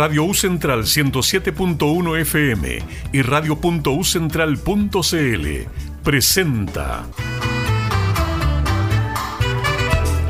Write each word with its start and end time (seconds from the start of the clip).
Radio 0.00 0.24
U 0.24 0.32
Central 0.32 0.84
107.1 0.84 2.20
FM 2.20 2.78
y 3.12 3.20
radio.ucentral.cl 3.20 5.46
presenta 6.02 7.04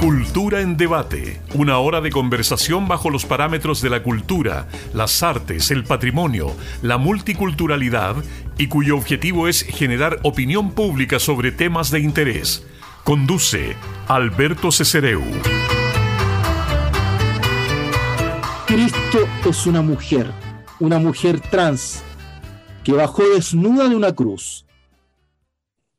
Cultura 0.00 0.61
en 0.61 0.77
debate, 0.77 1.41
una 1.54 1.79
hora 1.79 2.00
de 2.00 2.11
conversación 2.11 2.88
bajo 2.88 3.11
los 3.11 3.27
parámetros 3.27 3.80
de 3.80 3.91
la 3.91 4.02
cultura, 4.02 4.66
las 4.93 5.22
artes, 5.22 5.71
el 5.71 5.84
patrimonio, 5.84 6.52
la 6.82 6.98
multiculturalidad 6.98 8.16
y 8.59 8.66
cuyo 8.66 8.96
objetivo 8.96 9.46
es 9.46 9.62
generar 9.62 10.18
opinión 10.25 10.73
pública 10.73 11.21
sobre 11.21 11.52
temas 11.52 11.93
de 11.93 12.00
interés. 12.00 12.66
Conduce 13.05 13.77
Alberto 14.09 14.73
Cesereu. 14.73 15.23
Cristo 18.73 19.18
es 19.49 19.67
una 19.67 19.82
mujer, 19.82 20.31
una 20.79 21.00
mujer 21.00 21.40
trans, 21.40 22.04
que 22.85 22.93
bajó 22.93 23.29
desnuda 23.29 23.89
de 23.89 23.96
una 23.96 24.14
cruz 24.14 24.64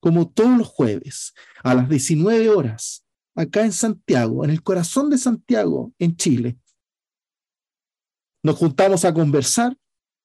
como 0.00 0.30
todos 0.30 0.58
los 0.58 0.68
jueves, 0.68 1.34
a 1.62 1.74
las 1.74 1.88
19 1.88 2.50
horas, 2.50 3.04
acá 3.34 3.64
en 3.64 3.72
Santiago, 3.72 4.44
en 4.44 4.50
el 4.50 4.62
corazón 4.62 5.10
de 5.10 5.18
Santiago, 5.18 5.92
en 5.98 6.14
Chile. 6.16 6.58
Nos 8.48 8.56
juntamos 8.56 9.04
a 9.04 9.12
conversar, 9.12 9.76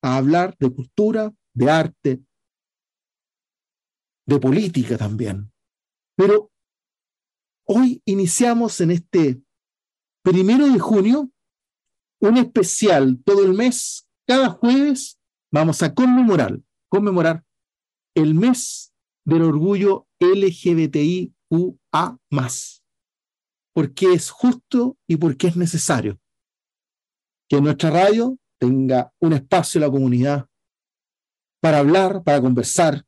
a 0.02 0.16
hablar 0.16 0.56
de 0.58 0.74
cultura, 0.74 1.34
de 1.54 1.70
arte, 1.70 2.24
de 4.26 4.40
política 4.40 4.98
también. 4.98 5.52
Pero 6.16 6.54
Hoy 7.66 8.02
iniciamos 8.06 8.82
en 8.82 8.92
este 8.92 9.42
primero 10.22 10.68
de 10.68 10.80
junio 10.80 11.32
un 12.20 12.38
especial. 12.38 13.22
Todo 13.24 13.46
el 13.46 13.54
mes, 13.54 14.08
cada 14.28 14.50
jueves 14.50 15.18
vamos 15.52 15.82
a 15.82 15.94
conmemorar, 15.94 16.60
conmemorar 16.90 17.46
el 18.16 18.36
mes 18.36 18.94
del 19.26 19.44
orgullo 19.44 20.08
LGBTIQA+, 20.20 21.30
porque 23.74 24.14
es 24.14 24.30
justo 24.30 24.98
y 25.08 25.16
porque 25.16 25.48
es 25.48 25.56
necesario 25.56 26.20
que 27.54 27.62
nuestra 27.62 27.92
radio 27.92 28.40
tenga 28.60 29.14
un 29.20 29.32
espacio 29.34 29.78
en 29.78 29.84
la 29.84 29.92
comunidad 29.92 30.50
para 31.62 31.78
hablar, 31.78 32.24
para 32.24 32.42
conversar, 32.42 33.06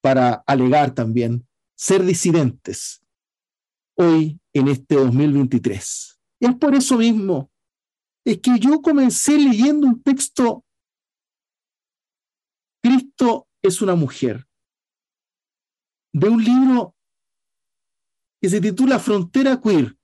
para 0.00 0.44
alegar 0.46 0.94
también, 0.94 1.48
ser 1.76 2.04
disidentes, 2.04 3.04
hoy 3.96 4.40
en 4.52 4.68
este 4.68 4.94
2023. 4.94 6.20
Es 6.38 6.54
por 6.54 6.76
eso 6.76 6.98
mismo, 6.98 7.50
es 8.24 8.38
que 8.40 8.60
yo 8.60 8.80
comencé 8.80 9.36
leyendo 9.36 9.88
un 9.88 10.00
texto, 10.00 10.64
Cristo 12.80 13.48
es 13.60 13.82
una 13.82 13.96
mujer, 13.96 14.46
de 16.12 16.28
un 16.28 16.44
libro 16.44 16.94
que 18.40 18.50
se 18.50 18.60
titula 18.60 19.00
Frontera 19.00 19.60
Queer, 19.60 19.98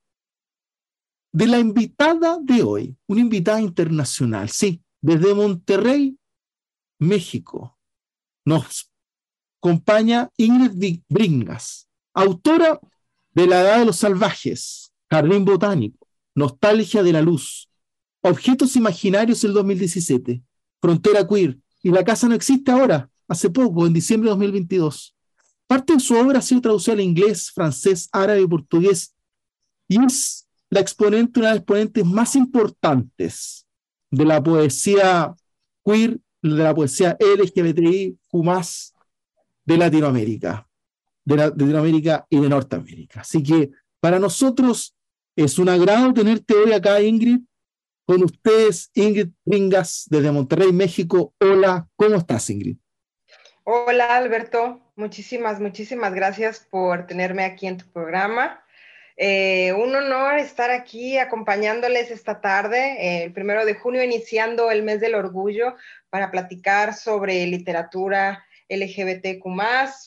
de 1.33 1.47
la 1.47 1.59
invitada 1.59 2.39
de 2.41 2.63
hoy, 2.63 2.97
una 3.07 3.21
invitada 3.21 3.61
internacional, 3.61 4.49
sí, 4.49 4.83
desde 5.01 5.35
Monterrey, 5.35 6.19
México. 6.99 7.79
Nos 8.45 8.91
acompaña 9.61 10.31
Ingrid 10.37 11.03
Bringas, 11.09 11.89
autora 12.15 12.81
de 13.33 13.47
la 13.47 13.61
edad 13.61 13.79
de 13.81 13.87
los 13.87 13.97
salvajes, 13.97 14.93
Jardín 15.11 15.45
Botánico, 15.45 16.09
Nostalgia 16.35 17.03
de 17.03 17.13
la 17.13 17.23
Luz, 17.23 17.69
Objetos 18.23 18.77
Imaginarios 18.77 19.45
el 19.45 19.53
2017, 19.53 20.43
Frontera 20.81 21.27
Queer, 21.27 21.59
y 21.83 21.91
La 21.91 22.05
Casa 22.05 22.29
no 22.29 22.35
existe 22.35 22.71
ahora, 22.71 23.11
hace 23.29 23.51
poco, 23.51 23.87
en 23.87 23.93
diciembre 23.93 24.29
de 24.29 24.31
2022. 24.31 25.15
Parte 25.67 25.95
de 25.95 26.01
su 26.01 26.15
obra 26.15 26.39
ha 26.39 26.43
sido 26.43 26.61
traducida 26.61 26.95
al 26.95 27.01
inglés, 27.01 27.51
francés, 27.51 28.09
árabe 28.13 28.43
y 28.43 28.47
portugués, 28.47 29.15
y 29.89 30.05
es 30.05 30.46
la 30.71 30.81
exponente, 30.81 31.41
una 31.41 31.49
de 31.49 31.55
las 31.55 31.61
exponentes 31.61 32.05
más 32.05 32.37
importantes 32.37 33.67
de 34.11 34.25
la 34.25 34.43
poesía 34.43 35.35
queer, 35.85 36.19
de 36.43 36.63
la 36.63 36.75
poesía 36.75 37.17
LGBTIQ+, 37.21 38.17
de 39.65 39.77
Latinoamérica 39.77 40.67
de, 41.27 41.37
Latinoamérica 41.37 42.27
y 42.31 42.41
de 42.41 42.49
Norteamérica. 42.49 43.21
Así 43.21 43.43
que 43.43 43.71
para 44.01 44.19
nosotros 44.19 44.97
es 45.35 45.59
un 45.59 45.69
agrado 45.69 46.15
tenerte 46.15 46.55
hoy 46.55 46.73
acá, 46.73 47.03
Ingrid, 47.03 47.41
con 48.07 48.23
ustedes, 48.23 48.91
Ingrid 48.95 49.31
Ringas, 49.45 50.07
desde 50.09 50.31
Monterrey, 50.31 50.73
México. 50.73 51.35
Hola, 51.41 51.89
¿cómo 51.97 52.15
estás, 52.15 52.49
Ingrid? 52.49 52.79
Hola, 53.65 54.17
Alberto. 54.17 54.81
Muchísimas, 54.95 55.61
muchísimas 55.61 56.15
gracias 56.15 56.61
por 56.71 57.07
tenerme 57.07 57.45
aquí 57.45 57.67
en 57.67 57.79
tu 57.79 57.87
programa. 57.87 58.63
Eh, 59.17 59.73
un 59.73 59.95
honor 59.95 60.39
estar 60.39 60.71
aquí 60.71 61.17
acompañándoles 61.17 62.11
esta 62.11 62.41
tarde, 62.41 63.25
el 63.25 63.33
primero 63.33 63.65
de 63.65 63.75
junio, 63.75 64.03
iniciando 64.03 64.71
el 64.71 64.83
mes 64.83 65.01
del 65.01 65.15
orgullo 65.15 65.75
para 66.11 66.31
platicar 66.31 66.95
sobre 66.95 67.47
literatura 67.47 68.45
LGBTQ 68.69 69.45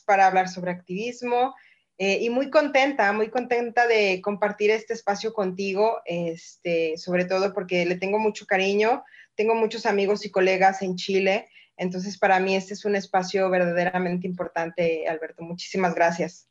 para 0.06 0.28
hablar 0.28 0.48
sobre 0.48 0.72
activismo. 0.72 1.56
Eh, 2.02 2.20
y 2.22 2.30
muy 2.30 2.50
contenta, 2.50 3.12
muy 3.12 3.30
contenta 3.30 3.86
de 3.86 4.22
compartir 4.22 4.72
este 4.72 4.94
espacio 4.94 5.34
contigo, 5.34 6.00
este, 6.06 6.98
sobre 6.98 7.26
todo 7.26 7.54
porque 7.54 7.86
le 7.86 7.96
tengo 7.96 8.20
mucho 8.20 8.46
cariño, 8.46 9.04
tengo 9.36 9.54
muchos 9.54 9.86
amigos 9.86 10.24
y 10.26 10.32
colegas 10.32 10.82
en 10.82 10.96
Chile, 10.96 11.50
entonces 11.76 12.18
para 12.18 12.40
mí 12.40 12.56
este 12.56 12.74
es 12.74 12.86
un 12.86 12.96
espacio 12.96 13.50
verdaderamente 13.50 14.28
importante, 14.28 15.10
Alberto. 15.10 15.44
Muchísimas 15.44 15.94
gracias. 15.94 16.48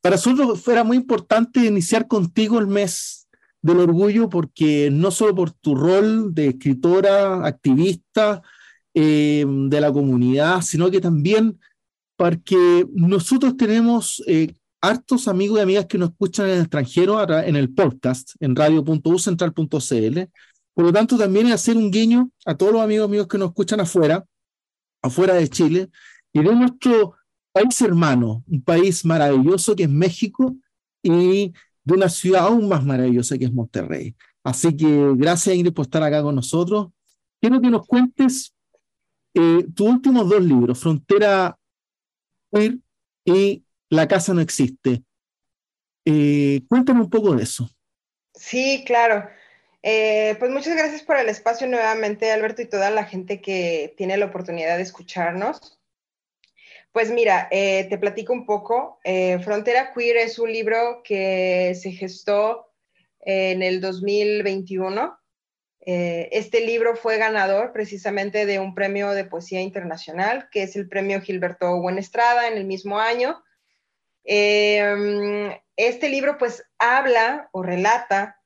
Para 0.00 0.16
nosotros 0.16 0.60
fuera 0.60 0.84
muy 0.84 0.96
importante 0.96 1.64
iniciar 1.64 2.08
contigo 2.08 2.58
el 2.58 2.66
mes 2.66 3.28
del 3.62 3.80
orgullo 3.80 4.28
porque 4.28 4.88
no 4.90 5.10
solo 5.10 5.34
por 5.34 5.50
tu 5.50 5.74
rol 5.74 6.34
de 6.34 6.48
escritora, 6.48 7.46
activista, 7.46 8.42
eh, 8.94 9.44
de 9.46 9.80
la 9.80 9.92
comunidad, 9.92 10.62
sino 10.62 10.90
que 10.90 11.00
también 11.00 11.60
porque 12.16 12.86
nosotros 12.92 13.56
tenemos 13.56 14.22
eh, 14.26 14.54
hartos 14.80 15.28
amigos 15.28 15.58
y 15.58 15.62
amigas 15.62 15.86
que 15.86 15.98
nos 15.98 16.10
escuchan 16.10 16.46
en 16.46 16.52
el 16.56 16.60
extranjero 16.62 17.22
en 17.22 17.56
el 17.56 17.72
podcast, 17.72 18.32
en 18.40 18.56
radio.ucentral.cl. 18.56 20.20
Por 20.74 20.84
lo 20.84 20.92
tanto, 20.92 21.18
también 21.18 21.46
es 21.46 21.54
hacer 21.54 21.76
un 21.76 21.90
guiño 21.90 22.30
a 22.46 22.56
todos 22.56 22.72
los 22.72 22.82
amigos 22.82 23.08
míos 23.08 23.26
que 23.26 23.38
nos 23.38 23.48
escuchan 23.50 23.80
afuera, 23.80 24.24
afuera 25.02 25.34
de 25.34 25.48
Chile, 25.48 25.88
y 26.32 26.42
de 26.42 26.54
nuestro 26.54 27.14
país 27.52 27.80
hermano, 27.80 28.44
un 28.46 28.62
país 28.62 29.04
maravilloso 29.04 29.74
que 29.76 29.84
es 29.84 29.90
México 29.90 30.56
y 31.02 31.52
de 31.84 31.94
una 31.94 32.08
ciudad 32.08 32.46
aún 32.46 32.68
más 32.68 32.84
maravillosa 32.84 33.38
que 33.38 33.46
es 33.46 33.52
Monterrey. 33.52 34.14
Así 34.42 34.76
que 34.76 35.12
gracias 35.16 35.54
Ingrid 35.54 35.72
por 35.72 35.86
estar 35.86 36.02
acá 36.02 36.22
con 36.22 36.34
nosotros. 36.34 36.88
Quiero 37.40 37.60
que 37.60 37.70
nos 37.70 37.86
cuentes 37.86 38.54
eh, 39.34 39.66
tus 39.74 39.88
últimos 39.88 40.28
dos 40.28 40.42
libros, 40.42 40.78
Frontera 40.78 41.58
y 43.24 43.64
La 43.88 44.08
Casa 44.08 44.34
No 44.34 44.40
Existe. 44.40 45.02
Eh, 46.04 46.62
cuéntame 46.68 47.00
un 47.00 47.10
poco 47.10 47.34
de 47.34 47.42
eso. 47.42 47.68
Sí, 48.34 48.84
claro. 48.86 49.28
Eh, 49.82 50.36
pues 50.38 50.50
muchas 50.50 50.76
gracias 50.76 51.02
por 51.02 51.16
el 51.16 51.28
espacio 51.28 51.66
nuevamente, 51.66 52.30
Alberto, 52.30 52.62
y 52.62 52.66
toda 52.66 52.90
la 52.90 53.04
gente 53.04 53.40
que 53.40 53.94
tiene 53.96 54.16
la 54.16 54.26
oportunidad 54.26 54.76
de 54.76 54.82
escucharnos. 54.82 55.79
Pues 56.92 57.10
mira, 57.10 57.48
eh, 57.50 57.86
te 57.88 57.98
platico 57.98 58.32
un 58.32 58.44
poco. 58.44 58.98
Eh, 59.04 59.38
Frontera 59.40 59.92
Queer 59.94 60.16
es 60.16 60.38
un 60.38 60.52
libro 60.52 61.02
que 61.04 61.74
se 61.80 61.92
gestó 61.92 62.72
en 63.20 63.62
el 63.62 63.80
2021. 63.80 65.16
este 65.82 66.60
libro 66.60 66.94
fue 66.94 67.16
ganador 67.16 67.72
precisamente 67.72 68.44
de 68.44 68.58
un 68.58 68.74
premio 68.74 69.10
de 69.10 69.24
poesía 69.24 69.60
internacional, 69.60 70.48
que 70.50 70.64
es 70.64 70.76
el 70.76 70.88
premio 70.88 71.20
Gilberto 71.20 71.80
Buenestrada 71.80 72.48
en 72.48 72.56
el 72.58 72.64
mismo 72.64 72.98
año. 72.98 73.42
este 74.24 76.08
libro 76.08 76.38
pues 76.38 76.64
habla 76.78 77.48
o 77.52 77.62
relata 77.62 78.40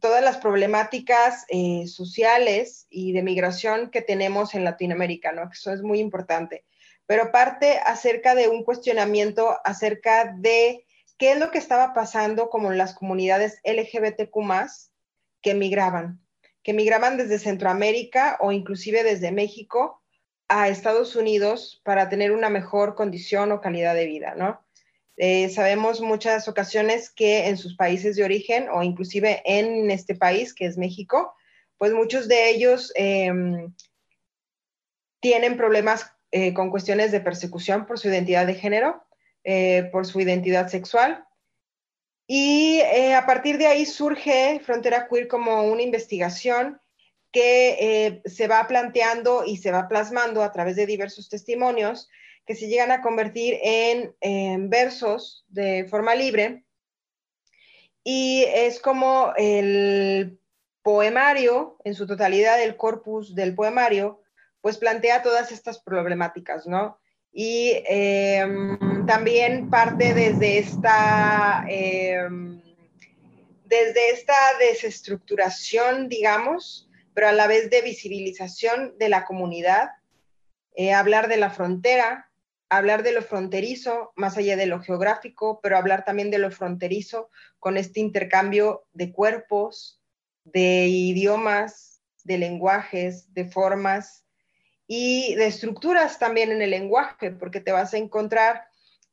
todas 0.00 0.22
las 0.22 0.38
problemáticas 0.38 1.44
eh, 1.48 1.86
sociales 1.86 2.86
y 2.90 3.12
de 3.12 3.22
migración 3.22 3.90
que 3.90 4.02
tenemos 4.02 4.54
en 4.54 4.64
Latinoamérica, 4.64 5.32
¿no? 5.32 5.50
Eso 5.50 5.72
es 5.72 5.82
muy 5.82 6.00
importante. 6.00 6.64
Pero 7.06 7.32
parte 7.32 7.78
acerca 7.78 8.34
de 8.34 8.48
un 8.48 8.64
cuestionamiento 8.64 9.58
acerca 9.64 10.34
de 10.36 10.86
qué 11.18 11.32
es 11.32 11.38
lo 11.38 11.50
que 11.50 11.58
estaba 11.58 11.94
pasando 11.94 12.48
como 12.48 12.70
las 12.70 12.94
comunidades 12.94 13.60
LGBTQ 13.64 14.36
que 15.42 15.54
migraban, 15.54 16.20
que 16.62 16.72
migraban 16.72 17.16
desde 17.16 17.38
Centroamérica 17.38 18.38
o 18.40 18.52
inclusive 18.52 19.02
desde 19.02 19.32
México 19.32 20.02
a 20.48 20.68
Estados 20.68 21.16
Unidos 21.16 21.80
para 21.84 22.08
tener 22.08 22.32
una 22.32 22.50
mejor 22.50 22.94
condición 22.94 23.52
o 23.52 23.60
calidad 23.60 23.94
de 23.94 24.06
vida, 24.06 24.34
¿no? 24.36 24.64
Eh, 25.16 25.50
sabemos 25.50 26.00
muchas 26.00 26.48
ocasiones 26.48 27.10
que 27.10 27.48
en 27.48 27.56
sus 27.56 27.76
países 27.76 28.16
de 28.16 28.24
origen 28.24 28.68
o 28.70 28.82
inclusive 28.82 29.42
en 29.44 29.90
este 29.90 30.14
país 30.14 30.54
que 30.54 30.66
es 30.66 30.78
México, 30.78 31.34
pues 31.78 31.92
muchos 31.92 32.28
de 32.28 32.50
ellos 32.50 32.92
em, 32.94 33.74
tienen 35.20 35.56
problemas 35.56 36.10
eh, 36.32 36.52
con 36.52 36.70
cuestiones 36.70 37.12
de 37.12 37.20
persecución 37.20 37.86
por 37.86 37.98
su 37.98 38.08
identidad 38.08 38.46
de 38.46 38.54
género, 38.54 39.04
eh, 39.44 39.88
por 39.92 40.06
su 40.06 40.20
identidad 40.20 40.68
sexual. 40.68 41.24
Y 42.26 42.80
a 42.80 43.26
partir 43.26 43.58
de 43.58 43.66
ahí 43.66 43.84
surge 43.84 44.60
Frontera 44.64 45.06
Queer 45.08 45.28
como 45.28 45.64
una 45.64 45.82
investigación 45.82 46.80
que 47.30 48.22
se 48.24 48.46
va 48.48 48.66
planteando 48.66 49.44
y 49.44 49.58
se 49.58 49.70
va 49.70 49.88
plasmando 49.88 50.42
a 50.42 50.52
través 50.52 50.76
de 50.76 50.86
diversos 50.86 51.28
testimonios 51.28 52.08
que 52.46 52.54
se 52.54 52.68
llegan 52.68 52.90
a 52.90 53.02
convertir 53.02 53.58
en, 53.62 54.70
versos 54.70 55.44
de 55.48 55.86
forma 55.88 56.14
libre. 56.14 56.64
Y 58.04 58.44
es 58.48 58.80
como 58.80 59.32
el 59.36 60.40
poemario, 60.82 61.78
en 61.84 61.94
su 61.94 62.06
totalidad, 62.06 62.60
el 62.60 62.76
corpus 62.76 63.34
del 63.34 63.54
poemario, 63.54 64.21
pues 64.62 64.78
plantea 64.78 65.22
todas 65.22 65.52
estas 65.52 65.80
problemáticas, 65.80 66.66
¿no? 66.66 66.98
Y 67.32 67.82
em, 67.86 69.06
también 69.06 69.68
parte 69.68 70.14
desde 70.14 70.58
esta, 70.58 71.64
em, 71.68 72.62
desde 73.64 74.10
esta 74.10 74.34
desestructuración, 74.60 76.08
digamos, 76.08 76.88
pero 77.12 77.28
a 77.28 77.32
la 77.32 77.46
vez 77.46 77.70
de 77.70 77.82
visibilización 77.82 78.96
de 78.98 79.08
la 79.08 79.24
comunidad, 79.24 79.90
eh, 80.74 80.92
hablar 80.92 81.28
de 81.28 81.38
la 81.38 81.50
frontera, 81.50 82.30
hablar 82.70 83.02
de 83.02 83.12
lo 83.12 83.22
fronterizo, 83.22 84.12
más 84.14 84.36
allá 84.36 84.56
de 84.56 84.66
lo 84.66 84.80
geográfico, 84.80 85.60
pero 85.60 85.76
hablar 85.76 86.04
también 86.04 86.30
de 86.30 86.38
lo 86.38 86.50
fronterizo 86.50 87.30
con 87.58 87.76
este 87.76 88.00
intercambio 88.00 88.86
de 88.92 89.12
cuerpos, 89.12 90.00
de 90.44 90.86
idiomas, 90.86 92.00
de 92.24 92.38
lenguajes, 92.38 93.32
de 93.34 93.46
formas 93.46 94.21
y 94.86 95.34
de 95.36 95.46
estructuras 95.46 96.18
también 96.18 96.52
en 96.52 96.62
el 96.62 96.70
lenguaje, 96.70 97.30
porque 97.30 97.60
te 97.60 97.72
vas 97.72 97.94
a 97.94 97.98
encontrar 97.98 98.64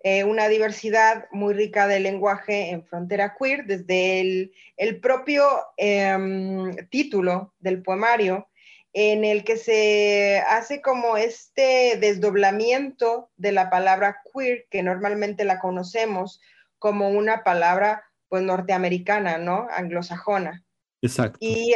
eh, 0.02 0.24
una 0.24 0.48
diversidad 0.48 1.26
muy 1.32 1.54
rica 1.54 1.88
de 1.88 2.00
lenguaje 2.00 2.70
en 2.70 2.86
frontera 2.86 3.36
queer, 3.38 3.66
desde 3.66 4.52
el, 4.78 5.00
propio 5.02 5.46
em, 5.78 6.74
título 6.90 7.54
del 7.60 7.82
poemario 7.82 8.48
en 8.94 9.26
el 9.26 9.44
que 9.44 9.58
se 9.58 10.42
hace 10.50 10.82
como 10.82 11.18
este 11.18 11.98
desdoblamiento 12.00 13.30
de 13.38 13.52
la 13.52 13.70
palabra 13.70 14.22
queer, 14.34 14.68
que 14.70 14.84
normalmente 14.84 15.44
la 15.44 15.60
conocemos 15.60 16.42
como 16.80 17.10
una 17.10 17.44
palabra 17.44 18.04
pues 18.30 18.42
norteamericana, 18.44 19.38
¿no? 19.38 19.68
Anglosajona. 19.70 20.64
Exacto. 21.02 21.38
Y, 21.42 21.76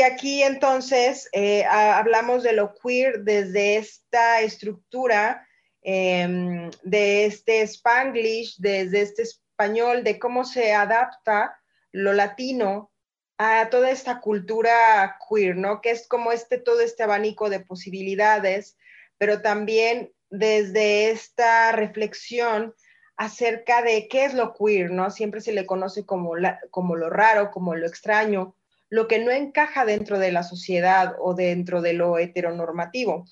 aquí 0.00 0.42
entonces 0.42 1.28
eh, 1.32 1.64
hablamos 1.66 2.42
de 2.42 2.54
lo 2.54 2.74
queer 2.74 3.20
desde 3.20 3.76
esta 3.76 4.40
estructura 4.40 5.46
em, 5.82 6.70
de 6.82 7.26
este 7.26 7.60
spanglish, 7.62 8.56
desde 8.58 9.02
este 9.02 9.22
español, 9.22 10.02
de 10.02 10.18
cómo 10.18 10.44
se 10.44 10.72
adapta 10.72 11.60
lo 11.92 12.14
latino 12.14 12.90
a 13.36 13.68
toda 13.68 13.90
esta 13.90 14.20
cultura 14.20 15.18
queer, 15.28 15.56
¿no? 15.56 15.82
Que 15.82 15.90
es 15.90 16.08
como 16.08 16.32
este, 16.32 16.58
todo 16.58 16.80
este 16.80 17.02
abanico 17.02 17.50
de 17.50 17.60
posibilidades, 17.60 18.78
pero 19.18 19.42
también 19.42 20.12
desde 20.30 21.10
esta 21.10 21.72
reflexión 21.72 22.74
acerca 23.16 23.82
de 23.82 24.08
qué 24.08 24.24
es 24.24 24.34
lo 24.34 24.54
queer, 24.54 24.90
¿no? 24.90 25.10
Siempre 25.10 25.40
se 25.42 25.52
le 25.52 25.66
conoce 25.66 26.06
como, 26.06 26.32
como 26.70 26.96
lo 26.96 27.10
raro, 27.10 27.50
como 27.50 27.74
lo 27.74 27.86
extraño, 27.86 28.56
lo 28.94 29.08
que 29.08 29.18
no 29.18 29.32
encaja 29.32 29.84
dentro 29.84 30.20
de 30.20 30.30
la 30.30 30.44
sociedad 30.44 31.16
o 31.18 31.34
dentro 31.34 31.82
de 31.82 31.94
lo 31.94 32.16
heteronormativo. 32.16 33.24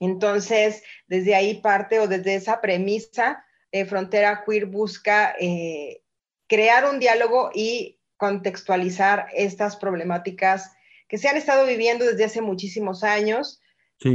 Entonces, 0.00 0.82
desde 1.06 1.36
ahí 1.36 1.60
parte 1.60 2.00
o 2.00 2.08
desde 2.08 2.34
esa 2.34 2.60
premisa, 2.60 3.44
eh, 3.70 3.84
Frontera 3.84 4.42
Queer 4.44 4.66
busca 4.66 5.36
eh, 5.38 6.02
crear 6.48 6.90
un 6.90 6.98
diálogo 6.98 7.52
y 7.54 8.00
contextualizar 8.16 9.28
estas 9.32 9.76
problemáticas 9.76 10.72
que 11.06 11.16
se 11.16 11.28
han 11.28 11.36
estado 11.36 11.64
viviendo 11.64 12.04
desde 12.04 12.24
hace 12.24 12.40
muchísimos 12.40 13.04
años, 13.04 13.60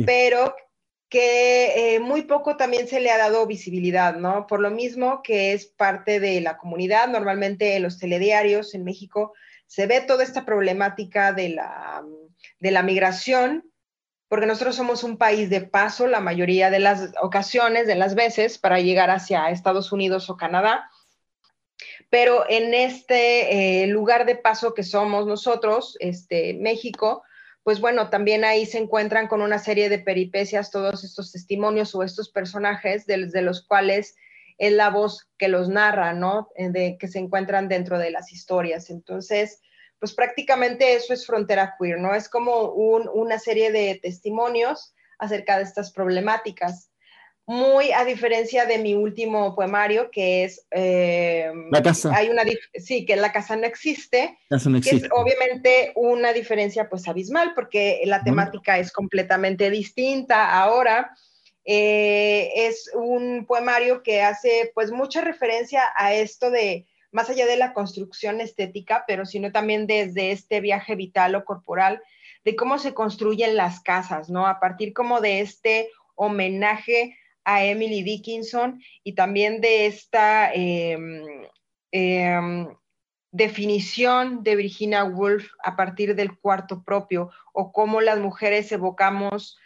pero 0.05 0.53
que 1.07 1.95
eh, 1.95 1.99
muy 2.01 2.23
poco 2.23 2.57
también 2.57 2.89
se 2.89 2.99
le 2.99 3.09
ha 3.09 3.17
dado 3.17 3.47
visibilidad, 3.47 4.17
¿no? 4.17 4.47
Por 4.47 4.59
lo 4.59 4.69
mismo 4.69 5.21
que 5.23 5.53
es 5.53 5.65
parte 5.65 6.19
de 6.19 6.41
la 6.41 6.57
comunidad, 6.57 7.07
normalmente 7.07 7.77
en 7.77 7.83
los 7.83 7.99
telediarios 7.99 8.75
en 8.75 8.83
México 8.83 9.31
se 9.67 9.85
ve 9.85 10.01
toda 10.01 10.23
esta 10.23 10.45
problemática 10.45 11.33
de 11.33 11.49
la, 11.49 12.03
de 12.59 12.71
la 12.71 12.83
migración, 12.83 13.71
porque 14.27 14.45
nosotros 14.45 14.75
somos 14.75 15.03
un 15.03 15.17
país 15.17 15.49
de 15.49 15.61
paso 15.61 16.07
la 16.07 16.19
mayoría 16.19 16.69
de 16.69 16.79
las 16.79 17.11
ocasiones, 17.21 17.87
de 17.87 17.95
las 17.95 18.15
veces, 18.15 18.57
para 18.57 18.79
llegar 18.79 19.09
hacia 19.09 19.49
Estados 19.49 19.91
Unidos 19.91 20.29
o 20.29 20.37
Canadá. 20.37 20.89
Pero 22.09 22.45
en 22.49 22.73
este 22.73 23.83
eh, 23.83 23.87
lugar 23.87 24.25
de 24.25 24.35
paso 24.35 24.73
que 24.73 24.83
somos 24.83 25.27
nosotros, 25.27 25.97
este, 25.99 26.53
México, 26.55 27.23
pues 27.67 27.81
bueno, 27.81 28.09
también 28.09 28.45
ahí 28.45 28.65
se 28.65 28.77
encuentran 28.77 29.27
con 29.27 29.41
una 29.41 29.59
serie 29.59 29.89
de 29.89 29.99
peripecias 29.99 30.71
todos 30.71 31.03
estos 31.03 31.33
testimonios 31.33 31.93
o 31.95 32.03
estos 32.03 32.29
personajes 32.29 33.05
de, 33.05 33.41
los 33.41 33.61
cuales 33.61 34.15
es 34.57 34.73
la 34.73 34.89
voz 34.89 35.27
que 35.37 35.47
los 35.47 35.69
narra, 35.69 36.13
¿no? 36.13 36.49
Eh, 36.55 36.69
de, 36.69 36.97
que 36.99 37.07
se 37.07 37.19
encuentran 37.19 37.67
dentro 37.67 37.97
de 37.97 38.11
las 38.11 38.31
historias. 38.31 38.89
Entonces, 38.89 39.61
pues 39.99 40.13
prácticamente 40.13 40.95
eso 40.95 41.13
es 41.13 41.25
frontera 41.25 41.75
queer, 41.79 41.99
¿no? 41.99 42.13
Es 42.13 42.29
como 42.29 42.71
una 42.71 43.39
serie 43.39 43.71
de 43.71 43.99
testimonios 44.01 44.93
acerca 45.19 45.57
de 45.57 45.63
estas 45.63 45.91
problemáticas 45.91 46.89
muy 47.47 47.93
a 47.93 48.03
diferencia 48.03 48.65
de 48.65 48.77
mi 48.77 48.93
último 48.93 49.55
poemario, 49.55 50.11
que 50.11 50.43
es... 50.43 50.67
Eh, 50.69 51.49
la 51.71 51.81
casa. 51.81 52.13
Hay 52.13 52.27
una, 52.29 52.43
sí, 52.73 53.05
que 53.05 53.15
la 53.15 53.31
casa 53.31 53.55
no 53.55 53.65
existe. 53.65 54.37
Casa 54.49 54.69
no 54.69 54.77
existe. 54.77 54.99
Que 54.99 55.05
es 55.05 55.11
obviamente 55.15 55.93
una 55.95 56.33
diferencia 56.33 56.89
pues 56.89 57.07
abismal, 57.07 57.53
porque 57.55 58.01
la 58.03 58.21
temática 58.21 58.77
es 58.79 58.91
completamente 58.91 59.69
distinta 59.69 60.59
ahora. 60.61 61.15
Eh, 61.69 62.49
es 62.55 62.89
un 62.95 63.45
poemario 63.45 64.01
que 64.01 64.21
hace 64.21 64.71
pues 64.73 64.89
mucha 64.89 65.19
referencia 65.19 65.83
a 65.97 66.13
esto 66.13 66.49
de, 66.49 66.87
más 67.11 67.29
allá 67.29 67.45
de 67.45 67.57
la 67.57 67.73
construcción 67.73 68.39
estética, 68.39 69.03
pero 69.05 69.25
sino 69.25 69.51
también 69.51 69.85
desde 69.85 70.31
este 70.31 70.61
viaje 70.61 70.95
vital 70.95 71.35
o 71.35 71.43
corporal, 71.43 72.01
de 72.45 72.55
cómo 72.55 72.77
se 72.79 72.93
construyen 72.93 73.57
las 73.57 73.81
casas, 73.81 74.29
¿no? 74.29 74.47
A 74.47 74.61
partir 74.61 74.93
como 74.93 75.19
de 75.19 75.41
este 75.41 75.89
homenaje 76.15 77.17
a 77.43 77.65
Emily 77.65 78.01
Dickinson 78.01 78.81
y 79.03 79.13
también 79.13 79.59
de 79.59 79.87
esta 79.87 80.53
em, 80.53 81.21
em, 81.91 82.69
definición 83.31 84.41
de 84.41 84.55
Virginia 84.55 85.03
Woolf 85.03 85.49
a 85.63 85.75
partir 85.75 86.15
del 86.15 86.39
cuarto 86.39 86.85
propio 86.85 87.29
o 87.51 87.73
cómo 87.73 87.99
las 87.99 88.19
mujeres 88.19 88.71
evocamos 88.71 89.57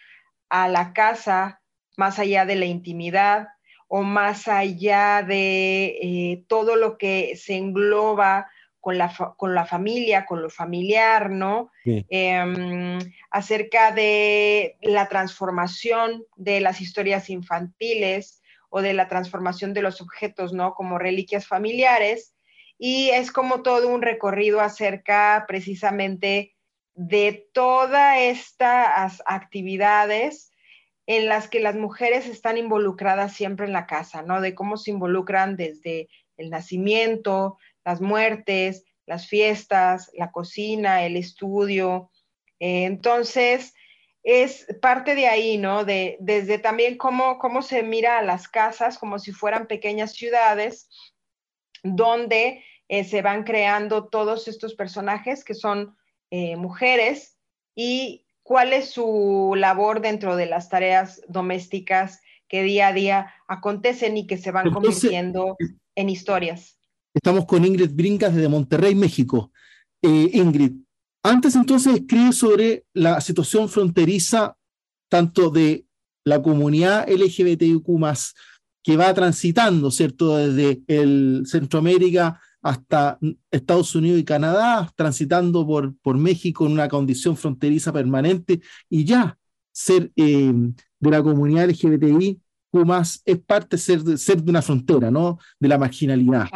a 0.49 0.67
la 0.67 0.93
casa 0.93 1.60
más 1.97 2.19
allá 2.19 2.45
de 2.45 2.55
la 2.55 2.65
intimidad 2.65 3.49
o 3.87 4.03
más 4.03 4.47
allá 4.47 5.21
de 5.21 5.97
eh, 6.01 6.43
todo 6.47 6.75
lo 6.75 6.97
que 6.97 7.35
se 7.35 7.57
engloba 7.57 8.49
con 8.79 8.97
la, 8.97 9.13
con 9.37 9.53
la 9.53 9.65
familia, 9.65 10.25
con 10.25 10.41
lo 10.41 10.49
familiar, 10.49 11.29
¿no? 11.29 11.71
Em, 11.85 12.99
acerca 13.29 13.91
de 13.91 14.77
la 14.81 15.07
transformación 15.07 16.23
de 16.35 16.61
las 16.61 16.81
historias 16.81 17.29
infantiles 17.29 18.41
o 18.69 18.81
de 18.81 18.93
la 18.93 19.07
transformación 19.07 19.73
de 19.73 19.83
los 19.83 20.01
objetos, 20.01 20.51
¿no? 20.51 20.73
Como 20.73 20.97
reliquias 20.97 21.45
familiares. 21.45 22.33
Y 22.79 23.09
es 23.09 23.31
como 23.31 23.61
todo 23.61 23.89
un 23.89 24.01
recorrido 24.01 24.61
acerca 24.61 25.45
precisamente 25.47 26.55
de 26.95 27.49
todas 27.53 28.17
estas 28.19 29.21
actividades 29.25 30.50
en 31.11 31.27
las 31.27 31.49
que 31.49 31.59
las 31.59 31.75
mujeres 31.75 32.25
están 32.25 32.57
involucradas 32.57 33.33
siempre 33.33 33.65
en 33.65 33.73
la 33.73 33.85
casa, 33.85 34.21
¿no? 34.21 34.39
De 34.39 34.55
cómo 34.55 34.77
se 34.77 34.91
involucran 34.91 35.57
desde 35.57 36.07
el 36.37 36.49
nacimiento, 36.49 37.57
las 37.83 37.99
muertes, 37.99 38.85
las 39.05 39.27
fiestas, 39.27 40.09
la 40.13 40.31
cocina, 40.31 41.05
el 41.05 41.17
estudio. 41.17 42.09
Eh, 42.61 42.85
entonces, 42.85 43.73
es 44.23 44.65
parte 44.81 45.13
de 45.15 45.27
ahí, 45.27 45.57
¿no? 45.57 45.83
De, 45.83 46.15
desde 46.21 46.59
también 46.59 46.97
cómo, 46.97 47.39
cómo 47.39 47.61
se 47.61 47.83
mira 47.83 48.17
a 48.17 48.23
las 48.23 48.47
casas 48.47 48.97
como 48.97 49.19
si 49.19 49.33
fueran 49.33 49.67
pequeñas 49.67 50.13
ciudades 50.13 50.87
donde 51.83 52.63
eh, 52.87 53.03
se 53.03 53.21
van 53.21 53.43
creando 53.43 54.07
todos 54.07 54.47
estos 54.47 54.75
personajes 54.75 55.43
que 55.43 55.55
son 55.55 55.97
eh, 56.29 56.55
mujeres 56.55 57.37
y 57.75 58.25
cuál 58.51 58.73
es 58.73 58.89
su 58.89 59.53
labor 59.55 60.01
dentro 60.01 60.35
de 60.35 60.45
las 60.45 60.67
tareas 60.67 61.21
domésticas 61.29 62.19
que 62.49 62.63
día 62.63 62.89
a 62.89 62.93
día 62.93 63.33
acontecen 63.47 64.17
y 64.17 64.27
que 64.27 64.37
se 64.37 64.51
van 64.51 64.73
convirtiendo 64.73 65.55
en 65.95 66.09
historias. 66.09 66.77
Estamos 67.13 67.45
con 67.45 67.63
Ingrid 67.63 67.91
Bringas 67.93 68.35
desde 68.35 68.49
Monterrey, 68.49 68.93
México. 68.93 69.53
Eh, 70.01 70.31
Ingrid, 70.33 70.73
antes 71.23 71.55
entonces 71.55 71.95
escribe 71.95 72.33
sobre 72.33 72.83
la 72.93 73.21
situación 73.21 73.69
fronteriza 73.69 74.57
tanto 75.09 75.49
de 75.49 75.85
la 76.25 76.41
comunidad 76.41 77.07
LGBTIQ 77.07 77.85
que 78.83 78.97
va 78.97 79.13
transitando, 79.13 79.91
¿cierto? 79.91 80.35
Desde 80.35 80.81
el 80.87 81.43
Centroamérica 81.45 82.41
hasta 82.61 83.17
Estados 83.49 83.95
Unidos 83.95 84.19
y 84.19 84.23
Canadá, 84.23 84.91
transitando 84.95 85.65
por, 85.65 85.95
por 85.97 86.17
México 86.17 86.65
en 86.65 86.73
una 86.73 86.87
condición 86.87 87.35
fronteriza 87.35 87.91
permanente 87.91 88.61
y 88.89 89.03
ya 89.05 89.37
ser 89.71 90.11
eh, 90.15 90.53
de 90.99 91.09
la 91.09 91.23
comunidad 91.23 91.69
LGBTI 91.69 92.39
más 92.79 93.21
es 93.25 93.39
parte 93.39 93.75
de 93.75 93.77
ser, 93.77 94.03
de 94.03 94.17
ser 94.17 94.41
de 94.41 94.49
una 94.49 94.61
frontera, 94.61 95.11
¿no? 95.11 95.39
De 95.59 95.67
la 95.67 95.77
marginalidad. 95.77 96.47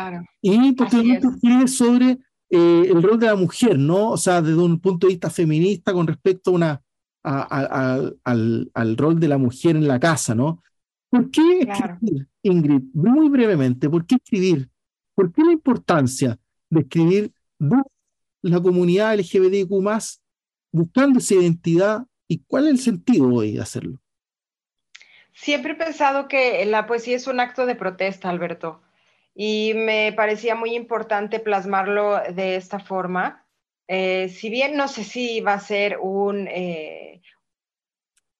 Y 0.41 0.71
posteriormente 0.73 1.27
escribe 1.27 1.67
sobre 1.67 2.19
eh, 2.49 2.83
el 2.89 3.03
rol 3.03 3.19
de 3.19 3.27
la 3.27 3.35
mujer, 3.35 3.77
¿no? 3.77 4.11
O 4.11 4.17
sea, 4.17 4.41
desde 4.41 4.61
un 4.61 4.79
punto 4.79 5.07
de 5.07 5.13
vista 5.13 5.29
feminista 5.29 5.93
con 5.93 6.07
respecto 6.07 6.51
a 6.51 6.53
una, 6.53 6.81
al, 7.23 8.17
al, 8.23 8.97
rol 8.97 9.19
de 9.19 9.27
la 9.27 9.37
mujer 9.37 9.75
en 9.75 9.87
la 9.87 9.99
casa, 9.99 10.33
¿no? 10.33 10.63
¿Por 11.09 11.29
qué 11.31 11.59
escribir, 11.59 12.27
Ingrid? 12.43 12.83
Muy 12.93 13.29
brevemente, 13.29 13.89
¿por 13.89 14.05
qué 14.05 14.15
escribir? 14.15 14.69
¿Por 15.15 15.31
qué 15.31 15.43
la 15.43 15.53
importancia 15.53 16.37
de 16.69 16.81
escribir 16.81 17.31
la 18.41 18.61
comunidad 18.61 19.15
LGBTQ 19.15 19.71
buscando 20.71 21.19
esa 21.19 21.35
identidad 21.35 22.05
y 22.27 22.43
cuál 22.45 22.65
es 22.65 22.71
el 22.71 22.79
sentido 22.79 23.33
hoy 23.33 23.53
de 23.53 23.61
hacerlo? 23.61 23.99
Siempre 25.33 25.73
he 25.73 25.75
pensado 25.75 26.27
que 26.27 26.63
la 26.65 26.85
poesía 26.85 27.15
es 27.15 27.27
un 27.27 27.39
acto 27.39 27.65
de 27.65 27.75
protesta, 27.75 28.29
Alberto, 28.29 28.81
y 29.33 29.73
me 29.75 30.13
parecía 30.13 30.55
muy 30.55 30.75
importante 30.75 31.39
plasmarlo 31.39 32.21
de 32.33 32.55
esta 32.55 32.79
forma. 32.79 33.45
Eh, 33.87 34.29
si 34.29 34.49
bien 34.49 34.75
no 34.75 34.87
sé 34.87 35.03
si 35.03 35.41
va 35.41 35.53
a 35.53 35.59
ser 35.59 35.97
un, 36.01 36.47
eh, 36.47 37.21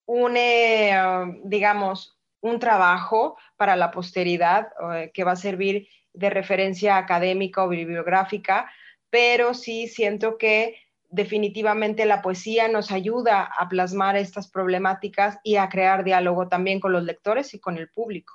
un 0.06 0.38
eh, 0.38 1.42
digamos, 1.44 2.18
un 2.40 2.60
trabajo 2.60 3.38
para 3.58 3.76
la 3.76 3.92
posteridad 3.92 4.70
que 5.14 5.24
va 5.24 5.32
a 5.32 5.36
servir 5.36 5.88
de 6.16 6.30
referencia 6.30 6.98
académica 6.98 7.64
o 7.64 7.70
bibliográfica, 7.70 8.70
pero 9.10 9.54
sí 9.54 9.88
siento 9.88 10.38
que 10.38 10.76
definitivamente 11.10 12.06
la 12.06 12.22
poesía 12.22 12.68
nos 12.68 12.92
ayuda 12.92 13.44
a 13.44 13.70
plasmar 13.70 14.16
estas 14.18 14.50
problemáticas 14.50 15.38
y 15.44 15.56
a 15.56 15.70
crear 15.70 16.04
diálogo 16.04 16.48
también 16.48 16.80
con 16.80 16.92
los 16.92 17.04
lectores 17.04 17.54
y 17.54 17.60
con 17.60 17.78
el 17.78 17.90
público. 17.90 18.34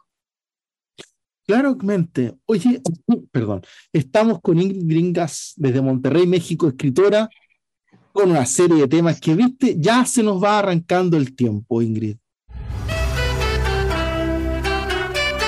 Claramente. 1.46 2.36
Oye, 2.46 2.80
perdón, 3.32 3.62
estamos 3.92 4.40
con 4.40 4.60
Ingrid 4.60 4.86
Gringas 4.86 5.54
desde 5.56 5.82
Monterrey, 5.82 6.26
México, 6.26 6.68
escritora, 6.68 7.28
con 8.12 8.30
una 8.30 8.46
serie 8.46 8.76
de 8.76 8.88
temas 8.88 9.20
que, 9.20 9.34
viste, 9.34 9.76
ya 9.78 10.04
se 10.04 10.22
nos 10.22 10.42
va 10.42 10.58
arrancando 10.58 11.16
el 11.16 11.34
tiempo, 11.34 11.82
Ingrid. 11.82 12.16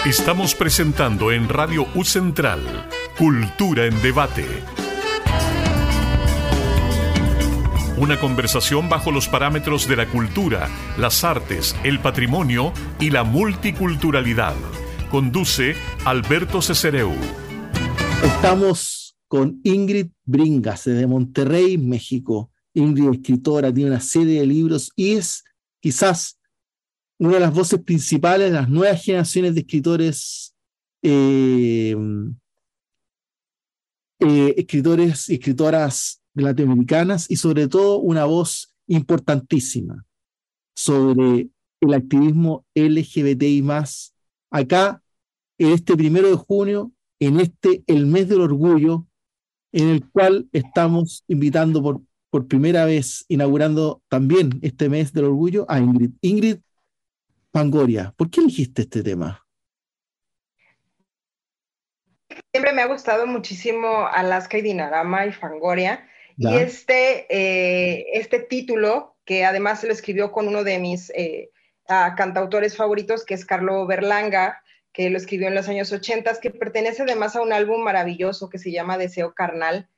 Estamos 0.05 0.57
presentando 0.57 1.31
en 1.31 1.49
Radio 1.49 1.87
U 1.95 2.03
Central, 2.03 2.59
Cultura 3.17 3.87
en 3.87 4.03
Debate 4.03 4.45
Una 7.97 8.19
conversación 8.19 8.89
bajo 8.89 9.13
los 9.13 9.29
parámetros 9.29 9.87
de 9.87 9.95
la 9.95 10.09
cultura, 10.11 10.69
las 10.99 11.23
artes, 11.23 11.77
el 11.85 12.01
patrimonio 12.01 12.73
y 12.99 13.11
la 13.11 13.23
multiculturalidad. 13.23 14.57
Conduce 15.09 15.77
Alberto 16.05 16.61
Cesereu. 16.63 17.13
Estamos 18.25 19.15
con 19.29 19.61
Ingrid 19.63 20.09
Bringas 20.25 20.83
de 20.83 21.07
Monterrey, 21.07 21.79
México. 21.79 22.51
Ingrid, 22.75 23.09
escritora, 23.09 23.73
tiene 23.73 23.91
una 23.91 24.01
serie 24.01 24.41
de 24.41 24.47
libros 24.47 24.91
y 24.97 25.13
es 25.13 25.45
quizás 25.79 26.41
una 27.23 27.35
de 27.35 27.41
las 27.41 27.55
voces 27.55 27.81
principales 27.81 28.51
de 28.51 28.57
las 28.57 28.69
nuevas 28.69 29.01
generaciones 29.01 29.55
de 29.55 29.61
escritores, 29.61 30.57
eh, 31.03 31.97
eh, 34.19 34.55
escritores 34.57 35.29
y 35.29 35.35
escritoras 35.35 36.21
latinoamericanas 36.35 37.31
y 37.31 37.37
sobre 37.37 37.69
todo 37.69 37.99
una 37.99 38.25
voz 38.25 38.75
importantísima 38.89 40.05
sobre 40.75 41.49
el 41.81 41.95
activismo 41.95 42.67
LGBTI 42.75 43.63
más 43.63 44.17
acá 44.51 45.01
en 45.59 45.69
este 45.69 45.97
primero 45.97 46.29
de 46.29 46.35
junio, 46.35 46.91
en 47.21 47.39
este 47.39 47.85
el 47.87 48.07
mes 48.07 48.29
del 48.29 48.41
orgullo, 48.41 49.07
en 49.71 49.91
el 49.91 50.11
cual 50.11 50.49
estamos 50.51 51.23
invitando 51.29 51.85
por, 51.85 52.01
por 52.31 52.49
primera 52.49 52.85
vez, 52.85 53.25
inaugurando 53.29 54.03
también 54.09 54.59
este 54.63 54.89
mes 54.89 55.13
del 55.13 55.27
orgullo 55.27 55.67
a 55.69 55.79
Ingrid. 55.79 56.11
Ingrid 56.21 56.57
Pangoria, 57.53 58.15
¿por 58.17 58.31
qué 58.31 58.41
elegiste 58.41 58.83
este 58.83 59.03
tema? 59.03 59.47
Siempre 62.51 62.73
me 62.73 62.81
ha 62.81 62.87
gustado 62.87 63.27
muchísimo 63.27 64.07
Alaska 64.07 64.57
y 64.57 64.63
Dinarama 64.63 65.27
y 65.27 65.33
Fangoria. 65.33 66.09
Y 66.39 66.49
este, 66.57 67.27
eh, 67.29 68.07
este 68.15 68.41
título, 68.41 69.17
que 69.27 69.45
además 69.45 69.81
se 69.81 69.87
lo 69.87 69.93
escribió 69.93 70.33
con 70.33 70.49
uno 70.49 70.65
de 70.65 70.79
mis 70.79 71.11
eh, 71.11 71.51
cantautores 71.87 72.75
favoritos, 72.75 73.27
que 73.27 73.35
es 73.35 73.45
Carlo 73.45 73.87
Berlanga, 73.87 74.63
que 74.93 75.11
lo 75.11 75.19
escribió 75.19 75.49
en 75.49 75.55
los 75.55 75.69
años 75.69 75.93
80, 75.93 76.41
que 76.41 76.51
pertenece 76.51 77.03
además 77.03 77.37
a 77.37 77.43
un 77.43 77.53
álbum 77.53 77.83
maravilloso 77.83 78.49
que 78.49 78.59
se 78.59 78.73
llama 78.73 78.97
Deseo 78.97 79.35
Carnal. 79.35 79.91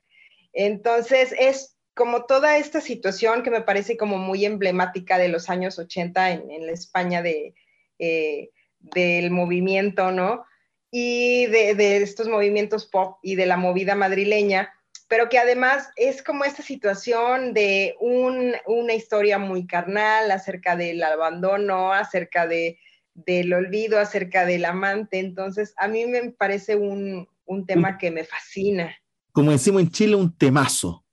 Entonces, 0.52 1.32
es 1.38 1.73
como 1.94 2.24
toda 2.24 2.58
esta 2.58 2.80
situación 2.80 3.42
que 3.42 3.50
me 3.50 3.62
parece 3.62 3.96
como 3.96 4.18
muy 4.18 4.44
emblemática 4.44 5.18
de 5.18 5.28
los 5.28 5.48
años 5.48 5.78
80 5.78 6.32
en, 6.32 6.66
la 6.66 6.72
España 6.72 7.22
de, 7.22 7.54
eh, 7.98 8.50
del 8.80 9.30
movimiento, 9.30 10.10
¿no? 10.10 10.44
Y 10.90 11.46
de, 11.46 11.74
de, 11.74 11.96
estos 11.98 12.28
movimientos 12.28 12.86
pop 12.86 13.18
y 13.22 13.34
de 13.34 13.46
la 13.46 13.56
movida 13.56 13.94
madrileña, 13.94 14.72
pero 15.08 15.28
que 15.28 15.38
además 15.38 15.90
es 15.96 16.22
como 16.22 16.44
esta 16.44 16.62
situación 16.62 17.52
de 17.52 17.96
una 18.00 18.94
historia 18.94 19.38
muy 19.38 19.66
carnal 19.66 20.30
acerca 20.30 20.76
del 20.76 21.02
abandono, 21.02 21.92
acerca 21.92 22.46
de, 22.46 22.78
del 23.14 23.52
olvido, 23.52 23.98
acerca 23.98 24.44
del 24.44 24.64
amante. 24.64 25.18
Entonces, 25.18 25.74
a 25.76 25.88
mí 25.88 26.06
me 26.06 26.30
parece 26.30 26.76
un, 26.76 27.28
tema 27.66 27.98
que 27.98 28.10
me 28.10 28.24
fascina. 28.24 28.94
Como 29.32 29.52
decimos 29.52 29.82
en 29.82 29.90
Chile, 29.90 30.16
un 30.16 30.36
temazo. 30.36 31.03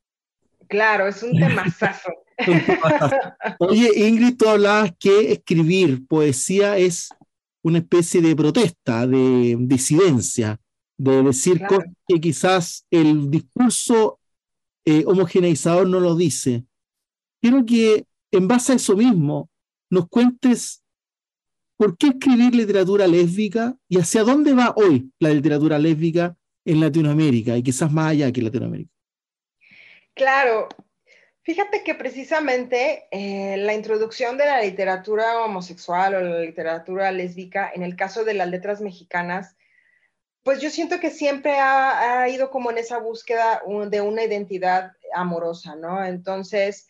Claro, 0.72 1.08
es 1.08 1.22
un 1.24 1.38
temazazo. 1.38 2.10
Oye, 3.60 4.08
Ingrid, 4.08 4.38
tú 4.38 4.50
hablabas 4.50 4.94
que 4.98 5.34
escribir 5.34 6.08
poesía 6.08 6.78
es 6.78 7.10
una 7.62 7.78
especie 7.78 8.22
de 8.22 8.36
protesta, 8.36 9.06
de 9.06 9.56
disidencia 9.60 10.60
de 11.02 11.24
decir 11.24 11.66
cosas 11.68 11.92
que 12.08 12.20
quizás 12.20 12.86
el 12.92 13.32
discurso 13.32 14.20
eh, 14.86 15.04
homogeneizador 15.08 15.88
no 15.88 16.00
lo 16.00 16.16
dice. 16.16 16.64
Quiero 17.42 17.66
que 17.66 18.06
en 18.32 18.48
base 18.48 18.74
a 18.74 18.76
eso 18.76 18.96
mismo 18.96 19.50
nos 19.90 20.08
cuentes 20.08 20.84
por 21.76 21.98
qué 21.98 22.10
escribir 22.10 22.54
literatura 22.54 23.08
lésbica 23.08 23.76
y 23.90 23.98
hacia 23.98 24.24
dónde 24.24 24.54
va 24.54 24.76
hoy 24.76 25.12
la 25.20 25.32
literatura 25.32 25.80
lésbica 25.80 26.38
en 26.66 26.80
Latinoamérica 26.80 27.58
y 27.58 27.64
quizás 27.64 27.92
más 27.92 28.12
allá 28.12 28.32
que 28.32 28.44
Latinoamérica. 28.44 28.92
Claro, 30.14 30.68
fíjate 31.44 31.84
que 31.84 31.96
precisamente 31.96 33.08
eh, 33.12 33.58
la 33.58 33.74
introducción 33.74 34.38
de 34.38 34.46
la 34.46 34.62
literatura 34.62 35.42
homosexual 35.42 36.16
o 36.16 36.22
la 36.22 36.40
literatura 36.40 37.12
lésbica, 37.12 37.72
en 37.74 37.84
el 37.84 37.96
caso 37.96 38.24
de 38.24 38.34
las 38.34 38.50
letras 38.50 38.82
mexicanas, 38.82 39.56
pues 40.44 40.60
yo 40.60 40.70
siento 40.70 41.00
que 41.00 41.12
siempre 41.12 41.58
ha, 41.60 42.28
ido 42.30 42.50
como 42.50 42.72
en 42.72 42.80
esa 42.80 42.98
búsqueda 42.98 43.62
de 43.88 44.02
una 44.02 44.24
identidad 44.24 44.94
amorosa, 45.14 45.76
¿no? 45.76 46.04
Entonces, 46.04 46.88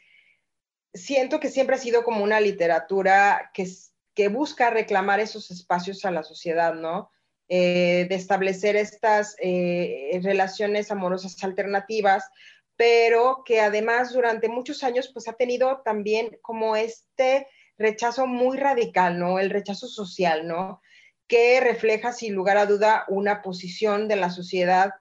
siento 0.93 1.39
que 1.39 1.49
siempre 1.49 1.75
ha 1.75 1.79
sido 1.79 2.03
como 2.03 2.23
una 2.23 2.39
literatura 2.39 3.51
que, 3.53 3.67
que 4.15 4.29
busca 4.29 4.69
reclamar 4.69 5.19
esos 5.19 5.51
espacios 5.51 6.05
a 6.05 6.11
la 6.11 6.23
sociedad, 6.23 6.73
¿no? 6.75 7.11
Eh, 7.53 8.05
de 8.07 8.15
establecer 8.15 8.77
estas 8.77 9.35
eh, 9.41 10.17
relaciones 10.23 10.89
amorosas 10.89 11.43
alternativas, 11.43 12.23
pero 12.81 13.43
que 13.45 13.61
además 13.61 14.11
durante 14.11 14.49
muchos 14.49 14.83
años 14.83 15.11
pues 15.13 15.27
ha 15.27 15.33
tenido 15.33 15.83
también 15.85 16.39
como 16.41 16.75
este 16.75 17.45
rechazo 17.77 18.25
muy 18.25 18.57
radical, 18.57 19.19
¿no? 19.19 19.37
El 19.37 19.51
rechazo 19.51 19.87
social, 19.87 20.47
¿no? 20.47 20.81
Que 21.27 21.59
refleja 21.59 22.11
sin 22.11 22.33
lugar 22.33 22.57
a 22.57 22.65
duda 22.65 23.05
una 23.07 23.43
posición 23.43 24.07
de 24.07 24.15
la 24.15 24.31
sociedad 24.31 24.93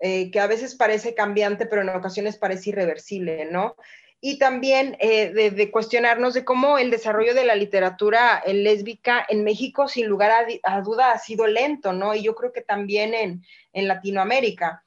eh, 0.00 0.30
que 0.30 0.38
a 0.38 0.46
veces 0.46 0.74
parece 0.74 1.14
cambiante, 1.14 1.64
pero 1.64 1.80
en 1.80 1.88
ocasiones 1.88 2.36
parece 2.36 2.68
irreversible, 2.68 3.46
¿no? 3.46 3.74
y 4.20 4.38
también 4.38 4.96
eh, 5.00 5.32
de, 5.32 5.70
cuestionarnos 5.70 6.32
de 6.32 6.46
cómo 6.46 6.78
el 6.78 6.90
desarrollo 6.90 7.34
de 7.34 7.44
la 7.44 7.54
literatura 7.54 8.42
lésbica 8.46 9.24
en 9.28 9.44
México, 9.44 9.86
sin 9.86 10.06
lugar 10.06 10.30
a, 10.62 10.80
duda, 10.80 11.12
ha 11.12 11.18
sido 11.18 11.46
lento, 11.46 11.92
¿no? 11.92 12.14
Y 12.14 12.22
yo 12.22 12.34
creo 12.34 12.50
que 12.50 12.62
también 12.62 13.12
en, 13.12 13.44
en 13.74 13.86
Latinoamérica, 13.86 14.82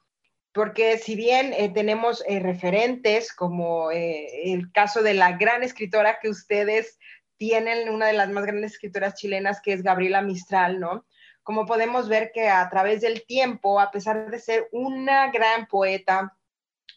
porque 0.57 0.97
si 0.97 1.15
bien 1.15 1.53
eh, 1.53 1.69
tenemos 1.69 2.23
eh, 2.27 2.39
referentes 2.39 3.31
como 3.31 3.91
el 3.91 4.71
caso 4.71 5.03
de 5.03 5.13
la 5.13 5.37
gran 5.37 5.61
escritora 5.61 6.17
que 6.19 6.29
ustedes 6.29 6.97
tienen, 7.37 7.89
una 7.89 8.07
de 8.07 8.13
las 8.13 8.29
más 8.31 8.43
grandes 8.43 8.73
escritoras 8.73 9.13
chilenas, 9.13 9.61
que 9.61 9.71
es 9.71 9.83
Gabriela 9.83 10.23
Mistral, 10.23 10.79
¿no? 10.79 11.05
Como 11.43 11.67
podemos 11.67 12.09
ver 12.09 12.31
que 12.33 12.49
a 12.49 12.67
través 12.69 13.01
del 13.01 13.23
tiempo, 13.27 13.79
a 13.79 13.91
pesar 13.91 14.31
de 14.31 14.39
ser 14.39 14.67
una 14.71 15.29
gran 15.29 15.67
poeta, 15.67 16.35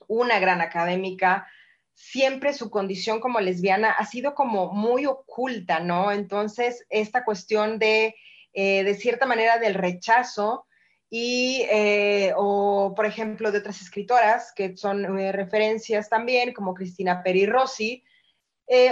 una 0.09 0.39
gran 0.41 0.63
académica, 0.63 1.47
siempre 1.93 2.55
su 2.55 2.71
condición 2.71 3.21
como 3.21 3.41
lesbiana 3.41 3.91
ha 3.91 4.07
sido 4.07 4.35
como 4.35 4.73
muy 4.73 5.05
oculta, 5.05 5.81
¿no? 5.81 6.13
Entonces, 6.13 6.87
esta 6.89 7.27
cuestión 7.27 7.79
de, 7.79 8.15
eh, 8.55 8.85
de 8.85 8.95
cierta 8.95 9.27
manera, 9.27 9.59
del 9.59 9.75
rechazo 9.75 10.67
y, 11.11 11.67
eh, 11.71 12.33
o 12.37 12.95
por 12.95 13.05
ejemplo, 13.05 13.51
de 13.51 13.59
otras 13.59 13.83
escritoras 13.83 14.53
que 14.55 14.77
son 14.77 15.19
eh, 15.19 15.33
referencias 15.33 16.09
también, 16.09 16.55
como 16.55 16.75
Cristina 16.75 17.23
Peri 17.23 17.47
Rossi, 17.47 18.05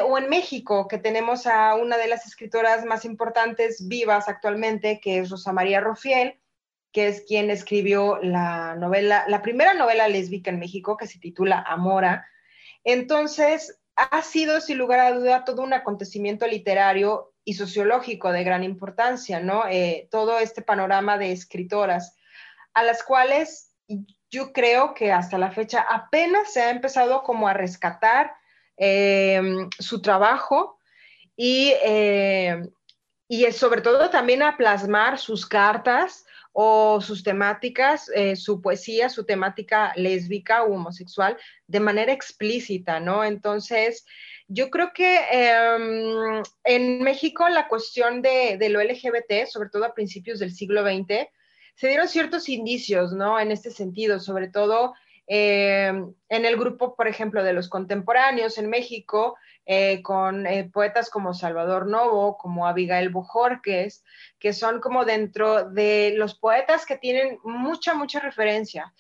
o 0.05 0.19
en 0.19 0.29
México, 0.29 0.89
que 0.89 0.99
tenemos 0.99 1.47
a 1.47 1.77
una 1.77 1.97
de 1.97 2.09
las 2.09 2.27
escritoras 2.27 2.85
más 2.85 3.05
importantes 3.05 3.87
vivas 3.87 4.29
actualmente, 4.29 4.99
que 4.99 5.21
es 5.21 5.31
Rosa 5.31 5.53
María 5.53 5.81
Rofiel, 5.81 6.41
que 6.91 7.07
es 7.07 7.21
quien 7.21 7.49
escribió 7.49 8.19
la 8.21 8.75
novela, 8.75 9.25
la 9.29 9.41
primera 9.41 9.75
novela 9.75 10.09
lésbica 10.09 10.51
en 10.51 10.59
México, 10.59 10.97
que 10.97 11.07
se 11.07 11.21
titula 11.21 11.65
Amora, 11.65 12.27
entonces, 12.85 13.79
ha 13.97 14.23
sido, 14.23 14.61
sin 14.61 14.79
lugar 14.79 15.01
a 15.01 15.13
duda, 15.13 15.45
todo 15.45 15.63
un 15.63 15.75
acontecimiento 15.75 16.47
literario 16.47 17.35
y 17.49 17.55
sociológico 17.55 18.31
de 18.31 18.45
gran 18.45 18.63
importancia, 18.63 19.41
¿no? 19.41 19.67
Eh, 19.71 20.07
todo 20.11 20.39
este 20.39 20.61
panorama 20.61 21.17
de 21.17 21.33
escritoras, 21.33 22.15
a 22.75 22.83
las 22.83 23.03
cuales 23.03 23.73
yo 24.31 24.53
creo 24.53 24.93
que 24.93 25.13
hasta 25.13 25.39
la 25.39 25.51
fecha 25.51 25.81
apenas 25.81 26.53
se 26.53 26.61
ha 26.61 26.69
empezado 26.69 27.23
como 27.23 27.49
a 27.49 27.55
rescatar 27.55 28.35
eh, 28.77 29.41
su 29.79 30.03
trabajo 30.03 30.79
y, 31.37 31.73
eh, 31.83 32.69
y 33.29 33.51
sobre 33.53 33.81
todo 33.81 34.11
también 34.11 34.43
a 34.43 34.59
plasmar 34.59 35.19
sus 35.19 35.47
cartas 35.47 36.27
o 36.61 37.01
sus 37.01 37.23
temáticas, 37.23 38.11
eh, 38.17 38.35
su 38.35 38.61
poesía, 38.61 39.09
su 39.11 39.25
temática 39.25 39.93
lésbica 39.95 40.65
o 40.65 40.75
homosexual 40.75 41.37
de 41.69 41.79
manera 41.79 42.13
explícita, 42.13 42.99
¿no? 42.99 43.23
Entonces, 43.23 44.05
yo 44.49 44.69
creo 44.69 44.91
que 44.93 45.21
em, 45.31 46.43
en 46.65 47.05
México 47.05 47.49
la 47.49 47.69
cuestión 47.69 48.23
de, 48.23 48.59
lo 48.71 48.83
LGBT, 48.83 49.47
sobre 49.47 49.69
todo 49.69 49.85
a 49.85 49.95
principios 49.95 50.41
del 50.41 50.53
siglo 50.53 50.83
XX, 50.83 51.29
se 51.77 51.87
dieron 51.87 52.09
ciertos 52.09 52.49
indicios, 52.49 53.13
¿no? 53.13 53.39
En 53.39 53.53
este 53.53 53.71
sentido, 53.71 54.19
sobre 54.19 54.49
todo 54.49 54.95
em, 55.29 56.13
en 56.29 56.45
el 56.45 56.57
grupo, 56.57 56.97
por 56.97 57.07
ejemplo, 57.07 57.45
de 57.45 57.53
los 57.53 57.69
contemporáneos 57.69 58.59
en 58.59 58.69
México, 58.69 59.37
eh, 59.71 60.01
con 60.03 60.47
eh, 60.47 60.71
poetas 60.73 61.11
como 61.11 61.35
Salvador 61.35 61.87
Novo, 61.87 62.39
como 62.39 62.67
Abigail 62.67 63.11
Bojorques, 63.11 64.03
que 64.39 64.55
son 64.55 64.81
como 64.81 65.05
dentro 65.05 65.69
de 65.69 66.15
los 66.17 66.39
poetas 66.39 66.87
que 66.87 66.97
tienen 66.97 67.39
mucha, 67.45 67.93
mucha 67.93 68.19
referencia. 68.19 68.95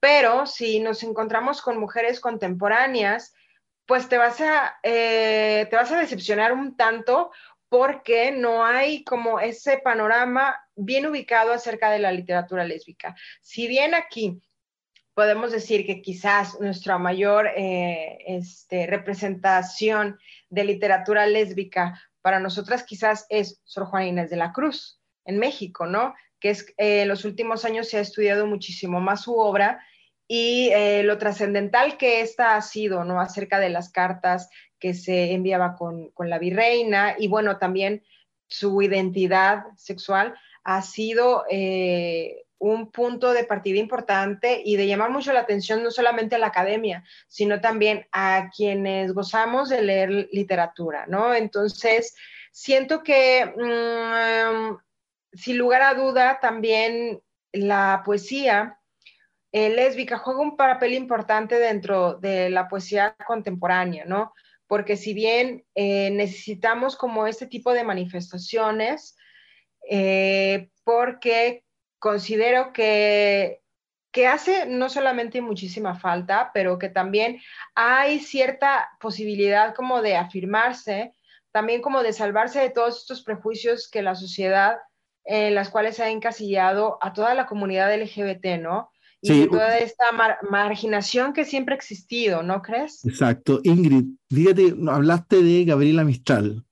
Pero 0.00 0.46
si 0.46 0.80
nos 0.80 1.02
encontramos 1.02 1.60
con 1.60 1.78
mujeres 1.78 2.20
contemporáneas, 2.20 3.34
pues 3.84 4.08
te 4.08 4.16
vas 4.16 4.40
a, 4.40 4.78
eh, 4.82 5.66
te 5.68 5.76
vas 5.76 5.92
a 5.92 5.98
decepcionar 5.98 6.54
un 6.54 6.74
tanto 6.74 7.30
porque 7.68 8.32
no 8.32 8.64
hay 8.64 9.04
como 9.04 9.40
ese 9.40 9.76
panorama 9.84 10.58
bien 10.74 11.04
ubicado 11.04 11.52
acerca 11.52 11.90
de 11.90 11.98
la 11.98 12.12
literatura 12.12 12.64
lésbica. 12.64 13.14
Si 13.42 13.68
bien 13.68 13.94
aquí 13.94 14.40
podemos 15.14 15.52
decir 15.52 15.86
que 15.86 16.02
quizás 16.02 16.60
nuestra 16.60 16.98
mayor 16.98 17.46
eh, 17.56 18.18
este, 18.26 18.86
representación 18.86 20.18
de 20.50 20.64
literatura 20.64 21.26
lésbica 21.26 22.00
para 22.20 22.40
nosotras 22.40 22.82
quizás 22.82 23.26
es 23.28 23.60
Sor 23.64 23.86
Juana 23.86 24.06
Inés 24.06 24.30
de 24.30 24.36
la 24.36 24.52
Cruz 24.52 25.00
en 25.24 25.38
México, 25.38 25.86
¿no? 25.86 26.14
Que 26.40 26.50
es, 26.50 26.66
eh, 26.76 27.02
en 27.02 27.08
los 27.08 27.24
últimos 27.24 27.64
años 27.64 27.88
se 27.88 27.98
ha 27.98 28.00
estudiado 28.00 28.46
muchísimo 28.46 29.00
más 29.00 29.22
su 29.22 29.36
obra 29.36 29.80
y 30.26 30.70
eh, 30.72 31.02
lo 31.04 31.18
trascendental 31.18 31.96
que 31.96 32.20
esta 32.20 32.56
ha 32.56 32.62
sido, 32.62 33.04
¿no? 33.04 33.20
Acerca 33.20 33.60
de 33.60 33.70
las 33.70 33.90
cartas 33.90 34.50
que 34.78 34.94
se 34.94 35.32
enviaba 35.32 35.76
con, 35.76 36.10
con 36.10 36.28
la 36.28 36.38
virreina 36.38 37.14
y 37.18 37.28
bueno, 37.28 37.58
también 37.58 38.02
su 38.48 38.82
identidad 38.82 39.64
sexual 39.76 40.34
ha 40.64 40.82
sido 40.82 41.44
un 42.64 42.90
punto 42.90 43.32
de 43.32 43.44
partida 43.44 43.78
importante 43.78 44.62
y 44.64 44.76
de 44.76 44.86
llamar 44.86 45.10
mucho 45.10 45.32
la 45.32 45.40
atención 45.40 45.82
no 45.82 45.90
solamente 45.90 46.36
a 46.36 46.38
la 46.38 46.46
academia, 46.46 47.04
sino 47.28 47.60
también 47.60 48.06
a 48.10 48.50
quienes 48.56 49.12
gozamos 49.12 49.68
de 49.68 49.82
leer 49.82 50.28
literatura, 50.32 51.04
¿no? 51.06 51.34
Entonces, 51.34 52.16
siento 52.52 53.02
que, 53.02 53.44
mm, 53.44 54.78
sin 55.36 55.58
lugar 55.58 55.82
a 55.82 55.94
duda, 55.94 56.38
también 56.40 57.20
la 57.52 58.02
poesía 58.04 58.78
eh, 59.52 59.70
lésbica 59.70 60.18
juega 60.18 60.40
un 60.40 60.56
papel 60.56 60.94
importante 60.94 61.58
dentro 61.58 62.14
de 62.14 62.50
la 62.50 62.66
poesía 62.66 63.14
contemporánea, 63.26 64.04
¿no? 64.04 64.32
Porque 64.66 64.96
si 64.96 65.12
bien 65.14 65.64
eh, 65.74 66.10
necesitamos 66.10 66.96
como 66.96 67.26
este 67.26 67.46
tipo 67.46 67.72
de 67.72 67.84
manifestaciones, 67.84 69.16
eh, 69.88 70.70
porque 70.82 71.63
considero 72.04 72.74
que, 72.74 73.62
que 74.12 74.26
hace 74.26 74.66
no 74.66 74.90
solamente 74.90 75.40
muchísima 75.40 75.98
falta, 75.98 76.50
pero 76.52 76.78
que 76.78 76.90
también 76.90 77.40
hay 77.74 78.20
cierta 78.20 78.90
posibilidad 79.00 79.74
como 79.74 80.02
de 80.02 80.16
afirmarse, 80.16 81.14
también 81.50 81.80
como 81.80 82.02
de 82.02 82.12
salvarse 82.12 82.60
de 82.60 82.68
todos 82.68 82.98
estos 82.98 83.22
prejuicios 83.22 83.88
que 83.90 84.02
la 84.02 84.14
sociedad 84.16 84.76
en 85.24 85.54
las 85.54 85.70
cuales 85.70 85.98
ha 85.98 86.10
encasillado 86.10 86.98
a 87.00 87.14
toda 87.14 87.32
la 87.32 87.46
comunidad 87.46 87.98
LGBT, 87.98 88.60
¿no? 88.60 88.90
Y 89.22 89.48
toda 89.48 89.78
esta 89.78 90.12
marginación 90.50 91.32
que 91.32 91.46
siempre 91.46 91.74
ha 91.74 91.78
existido, 91.78 92.42
¿no 92.42 92.60
crees? 92.60 93.02
Exacto. 93.06 93.60
Ingrid, 93.64 94.04
fíjate, 94.28 94.74
hablaste 94.90 95.42
de 95.42 95.64
Gabriela 95.64 96.04
Mistral. 96.04 96.66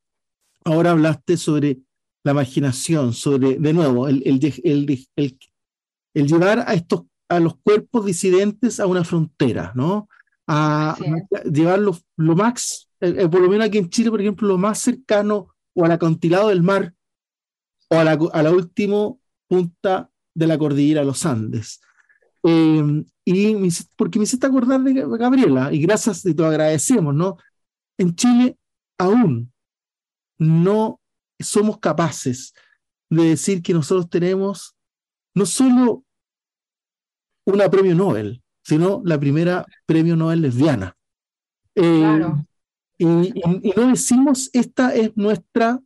Ahora 0.62 0.90
hablaste 0.90 1.38
sobre 1.38 1.79
la 2.24 2.35
marginación, 2.35 3.12
sobre, 3.12 3.56
de 3.58 3.72
nuevo, 3.72 4.08
el, 4.08 4.22
el, 4.24 5.06
el, 6.14 6.26
llevar 6.26 6.61
a, 6.61 6.74
estos, 6.74 7.02
a 7.28 7.40
los 7.40 7.56
cuerpos 7.62 8.06
disidentes 8.06 8.78
a 8.80 8.87
una 8.87 9.04
frontera, 9.04 9.72
¿no? 9.74 10.08
A, 10.46 10.96
llevarlos 11.50 12.04
lo 12.16 12.37
más, 12.37 12.88
eh, 13.00 13.14
eh, 13.18 13.28
por 13.28 13.40
lo 13.40 13.48
menos 13.48 13.66
aquí 13.66 13.78
en 13.78 13.90
Chile, 13.90 14.11
por 14.11 14.20
ejemplo, 14.20 14.48
lo 14.48 14.58
más 14.58 14.78
cercano 14.78 15.48
o 15.74 15.85
al 15.85 15.92
acantilado 15.92 16.48
del 16.48 16.62
mar 16.62 16.94
o 17.88 17.96
a 17.96 18.04
la, 18.04 18.18
a 18.32 18.42
la 18.42 18.50
última 18.50 19.12
punta 19.48 20.11
de 20.35 20.46
la 20.46 20.58
cordillera 20.58 21.00
de 21.00 21.06
los 21.06 21.26
Andes. 21.26 21.80
Em, 22.42 23.04
y 23.24 23.56
porque 23.96 24.18
me 24.18 24.24
hiciste 24.24 24.46
acordar 24.46 24.80
de 24.80 24.92
Gabriela, 25.18 25.72
y 25.72 25.80
gracias, 25.80 26.24
y 26.26 26.35
te 26.35 26.42
lo 26.42 26.48
agradecemos, 26.48 27.14
¿no? 27.14 27.37
En 27.98 28.14
Chile 28.16 28.56
aún 28.98 29.52
no 30.38 31.00
somos 31.42 31.78
capaces 31.78 32.55
de 33.11 33.24
decir 33.31 33.62
que 33.62 33.74
nosotros 33.74 34.09
tenemos 34.09 34.74
no 35.35 35.46
solo 35.46 36.05
una 37.44 37.70
premio 37.70 37.94
Nobel, 37.94 38.42
sino 38.64 39.02
la 39.05 39.18
primera 39.18 39.66
premio 39.87 40.16
Nobel 40.16 40.42
lesbiana. 40.42 40.96
Eh, 41.74 42.20
y, 42.98 43.33
no 43.76 43.88
decimos, 43.88 44.50
esta 44.52 44.94
es 44.94 45.16
nuestra 45.16 45.81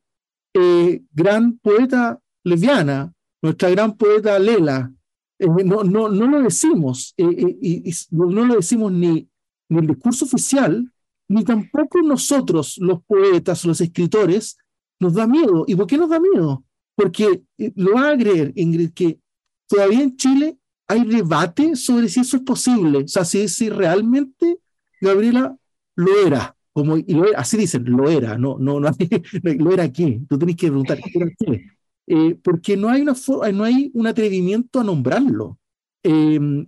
eh, 0.54 1.02
gran 1.12 1.58
poeta 1.58 2.20
lesbiana, 2.44 3.12
nuestra 3.42 3.70
gran 3.70 3.96
poeta 3.96 4.38
Lela. 4.38 4.92
Eh, 5.38 5.46
no, 5.64 5.84
no, 5.84 6.08
no 6.08 6.26
lo 6.26 6.42
decimos, 6.42 7.14
y, 7.16 7.90
no 8.10 8.44
lo 8.44 8.56
decimos 8.56 8.92
ni, 8.92 9.28
ni 9.68 9.78
el 9.78 9.86
discurso 9.86 10.24
oficial, 10.24 10.92
ni 11.28 11.44
tampoco 11.44 12.00
nosotros, 12.02 12.78
los 12.78 13.02
poetas, 13.04 13.64
los 13.64 13.80
escritores, 13.80 14.58
nos 15.00 15.14
da 15.14 15.26
miedo. 15.26 15.64
¿Y 15.66 15.74
por 15.74 15.86
qué 15.86 15.98
nos 15.98 16.10
da 16.10 16.20
miedo? 16.20 16.64
Porque 16.94 17.42
lo 17.74 17.94
va 17.94 18.10
a 18.10 18.18
creer, 18.18 18.52
Ingrid, 18.56 18.92
que 18.92 19.20
todavía 19.68 20.02
en 20.02 20.16
Chile 20.16 20.58
hay 20.88 21.04
debate 21.04 21.76
sobre 21.76 22.08
si 22.08 22.20
eso 22.20 22.36
es 22.36 22.42
posible, 22.42 22.98
o 22.98 23.08
sea, 23.08 23.24
si, 23.24 23.48
si 23.48 23.68
realmente 23.68 24.58
Gabriela 25.00 25.56
lo 25.96 26.26
era, 26.26 26.56
como 26.72 26.96
y 26.96 27.20
así 27.36 27.56
dicen, 27.56 27.84
lo 27.84 28.08
era, 28.08 28.38
no, 28.38 28.56
no, 28.58 28.78
no, 28.78 28.90
lo 29.42 29.72
era 29.72 29.90
qué, 29.92 30.20
tú 30.28 30.38
tenés 30.38 30.56
que 30.56 30.68
preguntar, 30.68 31.00
qué? 31.00 31.66
Eh, 32.06 32.38
porque 32.42 32.76
no 32.76 32.88
hay, 32.88 33.02
una 33.02 33.14
no 33.52 33.64
hay 33.64 33.90
un 33.94 34.06
atrevimiento 34.06 34.78
a 34.78 34.84
nombrarlo. 34.84 35.58
Em, 36.04 36.64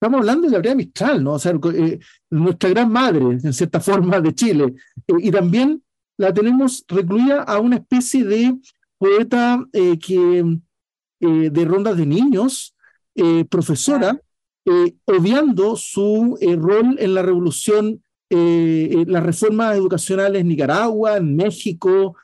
estamos 0.00 0.20
hablando 0.20 0.46
de 0.46 0.54
Gabriela 0.54 0.76
Mistral, 0.76 1.22
¿no? 1.22 1.34
O 1.34 1.38
sea, 1.38 1.52
eh, 1.74 1.98
nuestra 2.30 2.70
gran 2.70 2.90
madre, 2.90 3.20
en 3.20 3.52
cierta 3.52 3.80
forma, 3.80 4.18
de 4.20 4.34
Chile, 4.34 4.74
eh, 5.06 5.12
y 5.18 5.30
también 5.30 5.82
la 6.18 6.34
tenemos 6.34 6.84
recluida 6.88 7.42
a 7.42 7.58
una 7.58 7.76
especie 7.76 8.24
de 8.24 8.58
poeta 8.98 9.64
que, 9.72 10.58
de 11.20 11.64
rondas 11.64 11.96
de 11.96 12.06
niños, 12.06 12.74
eh, 13.20 13.44
profesora, 13.46 14.16
eh, 14.64 14.94
obviando 15.06 15.74
su 15.74 16.38
eh, 16.40 16.54
rol 16.54 16.94
en 17.00 17.14
la 17.14 17.22
revolución, 17.22 18.00
las 18.30 19.22
reformas 19.24 19.74
educacionales 19.74 20.42
en 20.42 20.48
Nicaragua, 20.48 21.16
en 21.16 21.34
México, 21.34 22.14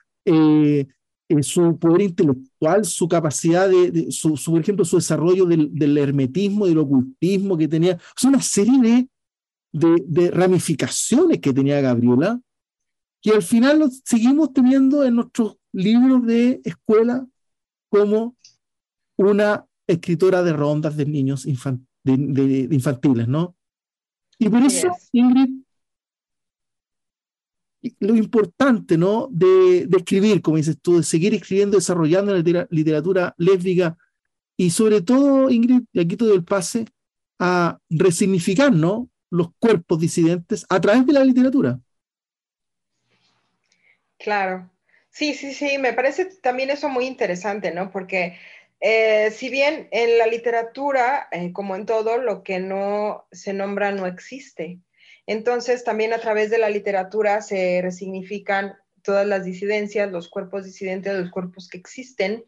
su 1.40 1.78
poder 1.78 2.02
intelectual, 2.02 2.84
su 2.84 3.08
capacidad 3.08 3.68
de, 3.68 4.12
su, 4.12 4.38
por 4.44 4.60
ejemplo, 4.60 4.84
su 4.84 4.96
desarrollo 4.96 5.46
del, 5.46 5.70
del, 5.72 5.96
hermetismo, 5.96 6.66
del 6.66 6.78
ocultismo 6.78 7.56
que 7.56 7.66
tenía. 7.66 7.98
Es 8.16 8.24
una 8.24 8.42
serie 8.42 8.78
de, 8.82 9.08
de, 9.72 10.04
de 10.06 10.30
ramificaciones 10.30 11.40
que 11.40 11.54
tenía 11.54 11.80
Gabriela, 11.80 12.38
que 13.24 13.30
al 13.30 13.42
final 13.42 13.90
seguimos 14.04 14.52
teniendo 14.52 15.02
en 15.02 15.14
nuestros 15.14 15.56
libros 15.72 16.26
de 16.26 16.60
escuela 16.62 17.26
como 17.88 18.36
una 19.16 19.64
escritora 19.86 20.42
de 20.42 20.52
rondas 20.52 20.94
de 20.98 21.06
niños 21.06 21.44
de, 21.44 22.68
infantiles, 22.70 23.26
¿no? 23.26 23.56
Y 24.38 24.50
por 24.50 24.62
eso, 24.62 24.88
Ingrid, 25.12 25.54
lo 28.00 28.14
importante, 28.14 28.98
¿no? 28.98 29.28
De, 29.30 29.88
escribir, 29.90 30.42
como 30.42 30.58
dices 30.58 30.78
tú, 30.82 30.98
de 30.98 31.02
seguir 31.02 31.32
escribiendo, 31.32 31.78
desarrollando 31.78 32.36
la 32.36 32.66
literatura 32.68 33.34
lésbica 33.38 33.96
y 34.58 34.68
sobre 34.68 35.00
todo, 35.00 35.48
Ingrid, 35.48 35.84
y 35.94 36.00
aquí 36.00 36.18
todo 36.18 36.34
el 36.34 36.44
pase, 36.44 36.84
a 37.38 37.78
resignificar, 37.88 38.70
¿no? 38.70 39.08
Los 39.30 39.48
cuerpos 39.58 39.98
disidentes 39.98 40.66
a 40.68 40.78
través 40.78 41.06
de 41.06 41.14
la 41.14 41.24
literatura. 41.24 41.80
Claro. 44.24 44.70
Sí, 45.10 45.34
sí, 45.34 45.52
sí, 45.52 45.76
me 45.76 45.92
parece 45.92 46.24
también 46.24 46.70
eso 46.70 46.88
muy 46.88 47.04
interesante, 47.04 47.72
¿no? 47.72 47.90
Porque 47.90 48.38
eh, 48.80 49.30
si 49.30 49.50
bien 49.50 49.86
en 49.92 50.16
la 50.16 50.26
literatura, 50.26 51.28
eh, 51.30 51.52
como 51.52 51.76
en 51.76 51.84
todo, 51.84 52.16
lo 52.16 52.42
que 52.42 52.58
no 52.58 53.26
se 53.32 53.52
nombra 53.52 53.92
no 53.92 54.06
existe. 54.06 54.80
Entonces, 55.26 55.84
también 55.84 56.14
a 56.14 56.18
través 56.20 56.48
de 56.50 56.56
la 56.58 56.70
literatura 56.70 57.42
se 57.42 57.80
resignifican 57.82 58.76
todas 59.02 59.26
las 59.26 59.44
disidencias, 59.44 60.10
los 60.10 60.28
cuerpos 60.30 60.64
disidentes, 60.64 61.12
los 61.14 61.30
cuerpos 61.30 61.68
que 61.68 61.76
existen, 61.76 62.46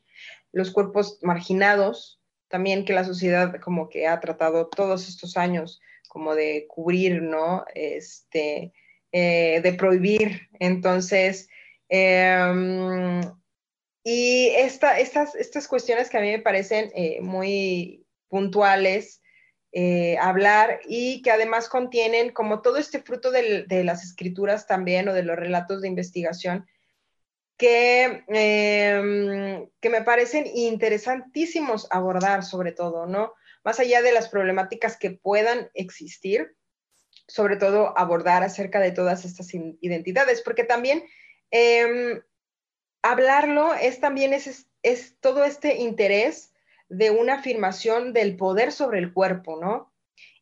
los 0.52 0.70
cuerpos 0.70 1.18
marginados, 1.20 2.22
también 2.48 2.86
que 2.86 2.94
la 2.94 3.04
sociedad 3.04 3.60
como 3.60 3.90
que 3.90 4.06
ha 4.06 4.18
tratado 4.20 4.68
todos 4.68 5.08
estos 5.08 5.36
años 5.36 5.82
como 6.08 6.34
de 6.34 6.64
cubrir, 6.68 7.20
¿no? 7.20 7.66
Este, 7.74 8.72
eh, 9.12 9.60
de 9.62 9.72
prohibir. 9.74 10.48
Entonces, 10.58 11.48
em, 11.88 13.20
y 14.04 14.48
esta, 14.56 14.98
estas, 14.98 15.34
estas 15.34 15.66
cuestiones 15.66 16.08
que 16.08 16.18
a 16.18 16.20
mí 16.20 16.30
me 16.30 16.38
parecen 16.38 16.92
eh, 16.94 17.20
muy 17.20 18.06
puntuales, 18.28 19.20
eh, 19.72 20.16
hablar 20.18 20.80
y 20.86 21.22
que 21.22 21.30
además 21.30 21.68
contienen 21.68 22.32
como 22.32 22.62
todo 22.62 22.78
este 22.78 23.02
fruto 23.02 23.30
de, 23.30 23.66
las 23.84 24.04
escrituras 24.04 24.66
también 24.66 25.08
o 25.08 25.12
de 25.12 25.22
los 25.22 25.36
relatos 25.36 25.82
de 25.82 25.88
investigación 25.88 26.66
que, 27.58 28.24
em, 28.28 29.68
que 29.80 29.90
me 29.90 30.02
parecen 30.02 30.46
interesantísimos 30.46 31.88
abordar 31.90 32.44
sobre 32.44 32.72
todo, 32.72 33.06
¿no? 33.06 33.34
Más 33.64 33.80
allá 33.80 34.02
de 34.02 34.12
las 34.12 34.28
problemáticas 34.28 34.96
que 34.96 35.10
puedan 35.10 35.68
existir, 35.74 36.54
sobre 37.26 37.56
todo 37.56 37.98
abordar 37.98 38.44
acerca 38.44 38.78
de 38.80 38.92
todas 38.92 39.24
estas 39.24 39.52
identidades, 39.52 40.42
porque 40.42 40.64
también 40.64 41.04
em, 41.56 42.22
hablarlo 43.02 43.74
es 43.74 44.00
también 44.00 44.32
es, 44.32 44.66
es 44.82 45.16
todo 45.20 45.44
este 45.44 45.76
interés 45.76 46.52
de 46.88 47.10
una 47.10 47.34
afirmación 47.34 48.12
del 48.12 48.36
poder 48.36 48.72
sobre 48.72 48.98
el 48.98 49.12
cuerpo, 49.12 49.58
¿no? 49.60 49.92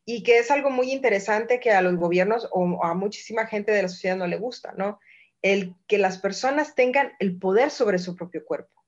Y 0.05 0.23
que 0.23 0.37
es 0.37 0.51
algo 0.51 0.69
muy 0.69 0.91
interesante 0.91 1.59
que 1.59 1.71
a 1.71 1.81
los 1.81 1.95
gobiernos 1.95 2.47
o 2.51 2.83
a 2.83 2.93
muchísima 2.93 3.47
gente 3.47 3.71
de 3.71 3.83
la 3.83 3.89
sociedad 3.89 4.17
no 4.17 4.27
le 4.27 4.37
gusta, 4.37 4.73
¿no? 4.77 4.99
El 5.41 5.75
que 5.87 5.97
las 5.97 6.17
personas 6.19 6.75
tengan 6.75 7.13
el 7.19 7.37
poder 7.37 7.71
sobre 7.71 7.97
su 7.97 8.15
propio 8.15 8.45
cuerpo. 8.45 8.83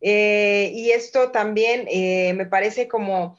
Eh, 0.00 0.72
y 0.74 0.90
esto 0.90 1.30
también 1.30 1.86
eh, 1.90 2.34
me 2.34 2.44
parece 2.44 2.86
como 2.86 3.38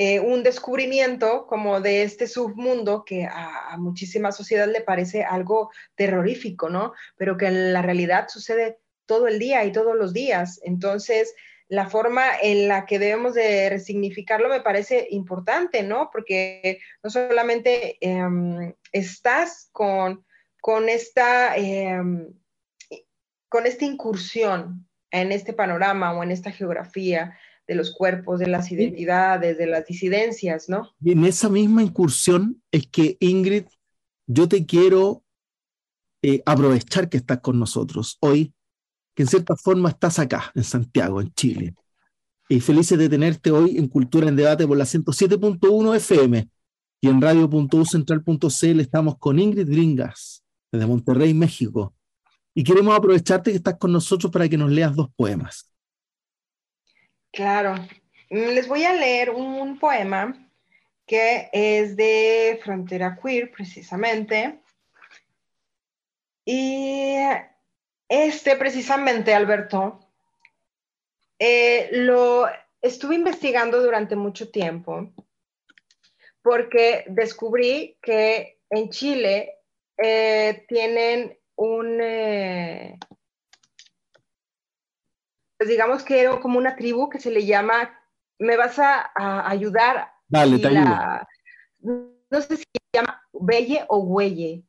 eh, 0.00 0.20
un 0.20 0.44
descubrimiento 0.44 1.48
como 1.48 1.80
de 1.80 2.04
este 2.04 2.28
submundo 2.28 3.04
que 3.04 3.24
a, 3.24 3.74
muchísima 3.78 4.30
sociedad 4.30 4.68
le 4.68 4.80
parece 4.80 5.24
algo 5.24 5.72
terrorífico, 5.96 6.68
¿no? 6.68 6.92
Pero 7.16 7.36
que 7.36 7.46
en 7.46 7.72
la 7.72 7.82
realidad 7.82 8.28
sucede 8.28 8.78
todo 9.06 9.26
el 9.26 9.40
día 9.40 9.64
y 9.64 9.72
todos 9.72 9.96
los 9.96 10.12
días. 10.12 10.60
Entonces, 10.62 11.34
la 11.66 11.90
forma 11.90 12.22
en 12.40 12.68
la 12.68 12.86
que 12.86 13.00
debemos 13.00 13.34
de 13.34 13.70
resignificarlo 13.70 14.48
me 14.48 14.60
parece 14.60 15.08
importante, 15.10 15.82
¿no? 15.82 16.10
Porque 16.12 16.78
no 17.02 17.10
solamente 17.10 17.98
em, 18.00 18.72
estás 18.92 19.68
con, 19.72 20.24
con, 20.60 20.88
esta, 20.88 21.56
em, 21.56 22.32
con 23.48 23.66
esta 23.66 23.84
incursión 23.84 24.88
en 25.10 25.32
este 25.32 25.54
panorama 25.54 26.16
o 26.16 26.22
en 26.22 26.30
esta 26.30 26.52
geografía 26.52 27.36
de 27.68 27.74
los 27.74 27.92
cuerpos, 27.92 28.40
de 28.40 28.46
las 28.46 28.72
identidades, 28.72 29.58
de 29.58 29.66
las 29.66 29.86
disidencias, 29.86 30.70
¿no? 30.70 30.90
Y 31.02 31.12
en 31.12 31.24
esa 31.26 31.50
misma 31.50 31.82
incursión 31.82 32.62
es 32.72 32.86
que 32.88 33.18
Ingrid, 33.20 33.66
yo 34.26 34.48
te 34.48 34.64
quiero 34.64 35.22
eh, 36.22 36.42
aprovechar 36.46 37.10
que 37.10 37.18
estás 37.18 37.40
con 37.40 37.58
nosotros 37.58 38.16
hoy, 38.20 38.54
que 39.14 39.24
en 39.24 39.28
cierta 39.28 39.54
forma 39.54 39.90
estás 39.90 40.18
acá, 40.18 40.50
en 40.54 40.64
Santiago, 40.64 41.20
en 41.20 41.30
Chile. 41.34 41.74
Y 42.48 42.60
felices 42.60 42.98
de 42.98 43.10
tenerte 43.10 43.50
hoy 43.50 43.76
en 43.76 43.86
Cultura 43.88 44.28
en 44.28 44.36
Debate 44.36 44.66
por 44.66 44.78
la 44.78 44.84
107.1 44.84 45.94
FM 45.96 46.48
y 47.02 47.08
en 47.08 47.20
radio.ucentral.cl 47.20 48.80
estamos 48.80 49.18
con 49.18 49.38
Ingrid 49.38 49.68
Gringas, 49.68 50.42
desde 50.72 50.86
Monterrey, 50.86 51.34
México. 51.34 51.94
Y 52.54 52.64
queremos 52.64 52.96
aprovecharte 52.96 53.50
que 53.50 53.58
estás 53.58 53.76
con 53.76 53.92
nosotros 53.92 54.32
para 54.32 54.48
que 54.48 54.56
nos 54.56 54.70
leas 54.70 54.96
dos 54.96 55.10
poemas. 55.14 55.70
Claro. 57.32 57.74
Mm, 58.30 58.48
les 58.54 58.68
voy 58.68 58.84
a 58.84 58.92
leer 58.92 59.30
un 59.30 59.78
poema 59.78 60.34
que 61.06 61.48
es 61.52 61.96
de 61.96 62.60
Frontera 62.62 63.18
Queer, 63.20 63.50
precisamente. 63.50 64.60
Y 66.44 67.16
este, 68.08 68.56
precisamente, 68.56 69.34
Alberto, 69.34 70.00
eh, 71.38 71.88
lo 71.92 72.46
estuve 72.80 73.14
investigando 73.14 73.82
durante 73.82 74.16
mucho 74.16 74.50
tiempo 74.50 75.12
porque 76.42 77.04
descubrí 77.08 77.98
que 78.00 78.60
en 78.70 78.88
Chile 78.90 79.56
eh, 79.96 80.64
tienen 80.68 81.38
un, 81.56 82.00
eh, 82.00 82.98
pues 85.58 85.68
digamos 85.68 86.04
que 86.04 86.20
era 86.20 86.40
como 86.40 86.58
una 86.58 86.76
tribu 86.76 87.10
que 87.10 87.20
se 87.20 87.30
le 87.30 87.44
llama, 87.44 87.90
me 88.38 88.56
vas 88.56 88.78
a, 88.78 89.10
ayudar. 89.48 90.12
Dale, 90.28 90.58
te 90.58 90.70
No 90.70 92.40
sé 92.40 92.56
si 92.56 92.62
se 92.62 92.80
llama 92.92 93.20
Belle 93.32 93.84
o 93.88 93.98
Huelle, 93.98 94.64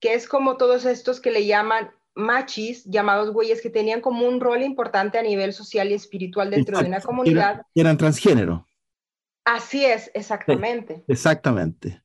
que 0.00 0.14
es 0.14 0.28
como 0.28 0.58
todos 0.58 0.84
estos 0.84 1.20
que 1.20 1.30
le 1.30 1.46
llaman 1.46 1.90
machis, 2.14 2.84
llamados 2.84 3.32
güeyes, 3.32 3.62
que 3.62 3.70
tenían 3.70 4.00
como 4.00 4.26
un 4.26 4.40
rol 4.40 4.62
importante 4.62 5.18
a 5.18 5.22
nivel 5.22 5.52
social 5.52 5.90
y 5.90 5.94
espiritual 5.94 6.50
dentro 6.50 6.78
de 6.78 6.86
una 6.86 7.00
comunidad. 7.00 7.62
eran 7.74 7.96
transgénero. 7.96 8.68
Así 9.44 9.84
es, 9.84 10.10
exactamente. 10.14 11.04
exactamente. 11.08 12.02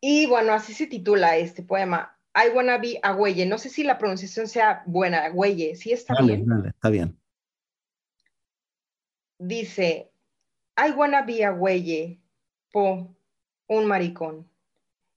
Y 0.00 0.26
bueno, 0.26 0.52
así 0.52 0.74
se 0.74 0.86
titula 0.86 1.36
este 1.36 1.62
poema. 1.62 2.17
I 2.34 2.50
wanna 2.54 2.78
be 2.78 3.00
a 3.02 3.12
güeye. 3.12 3.46
No 3.46 3.58
sé 3.58 3.68
si 3.68 3.82
la 3.82 3.98
pronunciación 3.98 4.48
sea 4.48 4.82
buena, 4.86 5.28
güeye. 5.30 5.74
Sí 5.76 5.92
está 5.92 6.20
bien. 6.22 6.46
Dale, 6.46 6.68
está 6.68 6.90
bien. 6.90 7.18
Dice, 9.38 10.10
I 10.76 10.90
wanna 10.92 11.22
be 11.22 11.44
a 11.44 11.50
güeye. 11.50 12.20
Po, 12.70 13.16
un 13.66 13.86
maricón. 13.86 14.50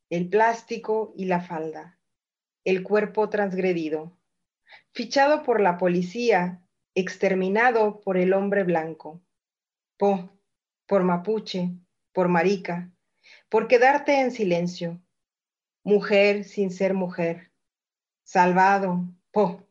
El 0.09 0.29
plástico 0.29 1.13
y 1.15 1.25
la 1.25 1.41
falda. 1.41 1.97
El 2.63 2.83
cuerpo 2.83 3.29
transgredido. 3.29 4.17
Fichado 4.91 5.43
por 5.43 5.61
la 5.61 5.77
policía, 5.77 6.61
exterminado 6.95 8.01
por 8.01 8.17
el 8.17 8.33
hombre 8.33 8.63
blanco. 8.63 9.21
Po, 9.97 10.29
por 10.85 11.03
mapuche, 11.03 11.71
por 12.11 12.27
marica, 12.27 12.91
por 13.49 13.67
quedarte 13.67 14.19
en 14.19 14.31
silencio. 14.31 15.01
Mujer 15.83 16.43
sin 16.43 16.71
ser 16.71 16.93
mujer. 16.93 17.51
Salvado, 18.23 19.05
po, 19.31 19.67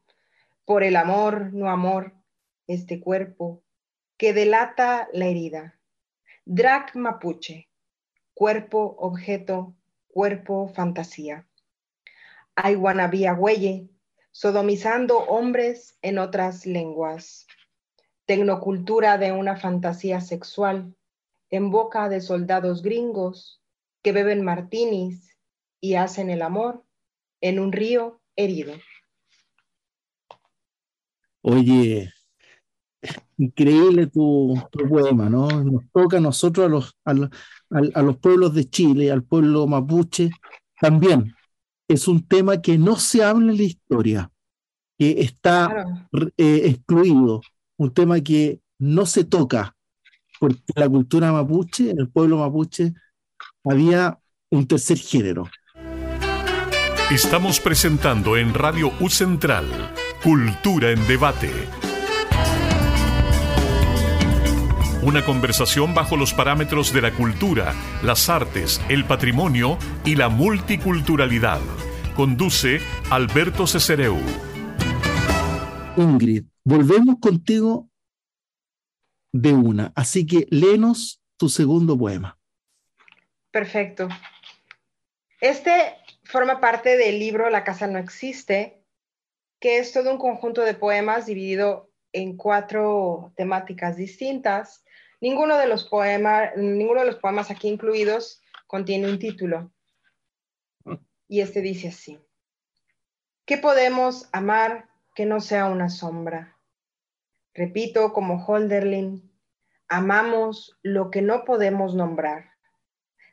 por 0.64 0.82
el 0.82 0.96
amor, 0.96 1.52
no 1.52 1.70
amor, 1.70 2.14
este 2.66 3.00
cuerpo 3.00 3.62
que 4.16 4.32
delata 4.32 5.08
la 5.12 5.26
herida. 5.26 5.78
Drag 6.44 6.94
mapuche, 6.96 7.70
cuerpo, 8.34 8.96
objeto, 8.98 9.76
cuerpo, 10.08 10.68
fantasía. 10.74 11.48
Ay 12.54 12.74
guanabía 12.74 13.32
güeye, 13.32 13.88
sodomizando 14.32 15.18
hombres 15.20 15.96
en 16.02 16.18
otras 16.18 16.66
lenguas. 16.66 17.46
Tecnocultura 18.26 19.16
de 19.16 19.32
una 19.32 19.56
fantasía 19.56 20.20
sexual 20.20 20.94
en 21.50 21.70
boca 21.70 22.08
de 22.08 22.20
soldados 22.20 22.82
gringos 22.82 23.62
que 24.02 24.12
beben 24.12 24.42
martinis 24.42 25.29
y 25.80 25.94
hacen 25.94 26.30
el 26.30 26.42
amor 26.42 26.84
en 27.40 27.58
un 27.58 27.72
río 27.72 28.20
herido. 28.36 28.74
Oye, 31.42 32.12
increíble 33.38 34.06
tu, 34.06 34.54
poema, 34.70 35.28
¿no? 35.30 35.48
Nos 35.64 35.84
toca 35.92 36.18
a 36.18 36.20
nosotros, 36.20 36.94
a 37.04 37.14
los, 37.14 37.30
a, 37.70 38.02
los, 38.02 38.18
pueblos 38.18 38.54
de 38.54 38.68
Chile, 38.68 39.10
al 39.10 39.24
pueblo 39.24 39.66
mapuche, 39.66 40.30
también. 40.80 41.34
Es 41.88 42.06
un 42.06 42.26
tema 42.26 42.60
que 42.60 42.78
no 42.78 42.96
se 42.96 43.24
habla 43.24 43.50
en 43.50 43.56
la 43.56 43.62
historia, 43.62 44.32
que 44.98 45.22
está 45.22 45.84
eh, 46.36 46.62
excluido, 46.66 47.40
un 47.78 47.92
tema 47.92 48.20
que 48.20 48.60
no 48.78 49.06
se 49.06 49.24
toca, 49.24 49.74
porque 50.38 50.60
la 50.76 50.88
cultura 50.88 51.32
mapuche, 51.32 51.90
en 51.90 51.98
el 51.98 52.10
pueblo 52.10 52.38
mapuche, 52.38 52.92
había 53.64 54.20
un 54.50 54.66
tercer 54.66 54.98
género. 54.98 55.48
Estamos 57.10 57.58
presentando 57.58 58.36
en 58.36 58.54
Radio 58.54 58.92
U 59.00 59.10
Central 59.10 59.66
Cultura 60.22 60.92
en 60.92 61.08
Debate. 61.08 61.50
Una 65.02 65.24
conversación 65.24 65.92
bajo 65.92 66.16
los 66.16 66.32
parámetros 66.32 66.92
de 66.92 67.02
la 67.02 67.10
cultura, 67.12 67.74
las 68.04 68.28
artes, 68.28 68.80
el 68.88 69.04
patrimonio 69.06 69.76
y 70.04 70.14
la 70.14 70.28
multiculturalidad. 70.28 71.60
Conduce 72.14 72.78
Alberto 73.10 73.66
Cesereu. 73.66 74.16
Ingrid, 75.96 76.44
volvemos 76.62 77.16
contigo 77.20 77.90
de 79.32 79.52
una. 79.52 79.92
Así 79.96 80.26
que 80.26 80.46
léenos 80.50 81.20
tu 81.36 81.48
segundo 81.48 81.98
poema. 81.98 82.38
Perfecto. 83.50 84.08
Este 85.40 85.96
forma 86.30 86.60
parte 86.60 86.96
del 86.96 87.18
libro 87.18 87.50
La 87.50 87.64
casa 87.64 87.86
no 87.86 87.98
existe, 87.98 88.82
que 89.58 89.78
es 89.78 89.92
todo 89.92 90.10
un 90.10 90.18
conjunto 90.18 90.62
de 90.62 90.74
poemas 90.74 91.26
dividido 91.26 91.90
en 92.12 92.36
cuatro 92.36 93.32
temáticas 93.36 93.96
distintas. 93.96 94.84
Ninguno 95.20 95.58
de 95.58 95.66
los 95.66 95.84
poemas, 95.84 96.56
ninguno 96.56 97.00
de 97.00 97.06
los 97.06 97.16
poemas 97.16 97.50
aquí 97.50 97.68
incluidos 97.68 98.40
contiene 98.66 99.10
un 99.10 99.18
título. 99.18 99.72
Y 101.28 101.40
este 101.40 101.60
dice 101.60 101.88
así: 101.88 102.18
¿Qué 103.44 103.58
podemos 103.58 104.28
amar 104.32 104.88
que 105.14 105.26
no 105.26 105.40
sea 105.40 105.66
una 105.66 105.90
sombra? 105.90 106.56
Repito, 107.52 108.12
como 108.12 108.44
Holderlin, 108.46 109.30
amamos 109.88 110.78
lo 110.82 111.10
que 111.10 111.20
no 111.20 111.44
podemos 111.44 111.94
nombrar. 111.94 112.52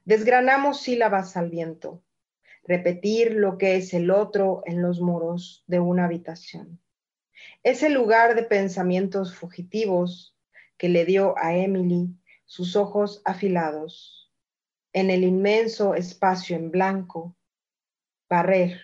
Desgranamos 0.04 0.82
sílabas 0.82 1.38
al 1.38 1.50
viento. 1.50 2.04
Repetir 2.68 3.34
lo 3.34 3.58
que 3.58 3.78
es 3.78 3.94
el 3.94 4.12
otro 4.12 4.62
en 4.66 4.82
los 4.82 5.00
muros 5.00 5.64
de 5.68 5.80
una 5.80 6.04
habitación. 6.04 6.82
Es 7.64 7.82
el 7.82 7.94
lugar 7.94 8.36
de 8.36 8.44
pensamientos 8.44 9.34
fugitivos 9.34 10.36
que 10.78 10.90
le 10.90 11.06
dio 11.06 11.38
a 11.38 11.56
Emily 11.56 12.10
sus 12.46 12.76
ojos 12.76 13.22
afilados. 13.24 14.34
En 14.92 15.10
el 15.10 15.24
inmenso 15.24 15.96
espacio 15.96 16.58
en 16.58 16.70
blanco, 16.70 17.38
barrer, 18.30 18.82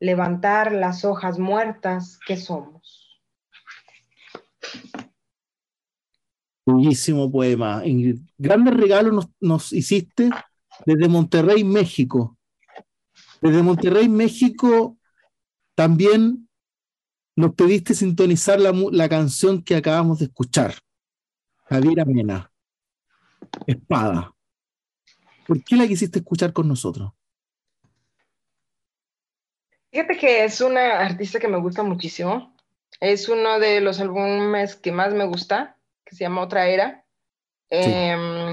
levantar 0.00 0.72
las 0.72 1.04
hojas 1.04 1.38
muertas 1.38 2.18
que 2.26 2.36
somos. 2.36 3.22
Bellísimo 6.66 7.30
poema. 7.30 7.82
Grandes 8.38 8.74
regalos 8.74 9.28
nos, 9.38 9.72
hiciste 9.72 10.30
desde 10.84 11.08
Monterrey, 11.08 11.62
México. 11.62 12.36
Desde 13.44 13.62
Monterrey, 13.62 14.08
México, 14.08 14.96
también 15.74 16.48
nos 17.36 17.54
pediste 17.54 17.92
sintonizar 17.92 18.58
la, 18.58 18.72
la 18.90 19.06
canción 19.06 19.62
que 19.62 19.76
acabamos 19.76 20.18
de 20.18 20.24
escuchar. 20.24 20.76
Javier 21.66 22.00
Amena. 22.00 22.50
Espada. 23.66 24.32
¿Por 25.46 25.62
qué 25.62 25.76
la 25.76 25.86
quisiste 25.86 26.20
escuchar 26.20 26.54
con 26.54 26.68
nosotros? 26.68 27.12
Fíjate 29.92 30.16
que 30.16 30.44
es 30.44 30.62
una 30.62 31.00
artista 31.00 31.38
que 31.38 31.48
me 31.48 31.58
gusta 31.58 31.82
muchísimo. 31.82 32.56
Es 32.98 33.28
uno 33.28 33.58
de 33.58 33.82
los 33.82 34.00
álbumes 34.00 34.74
que 34.74 34.90
más 34.90 35.12
me 35.12 35.26
gusta 35.26 35.78
que 36.02 36.16
se 36.16 36.24
llama 36.24 36.40
Otra 36.40 36.66
Era, 36.66 37.04
em, 37.68 38.43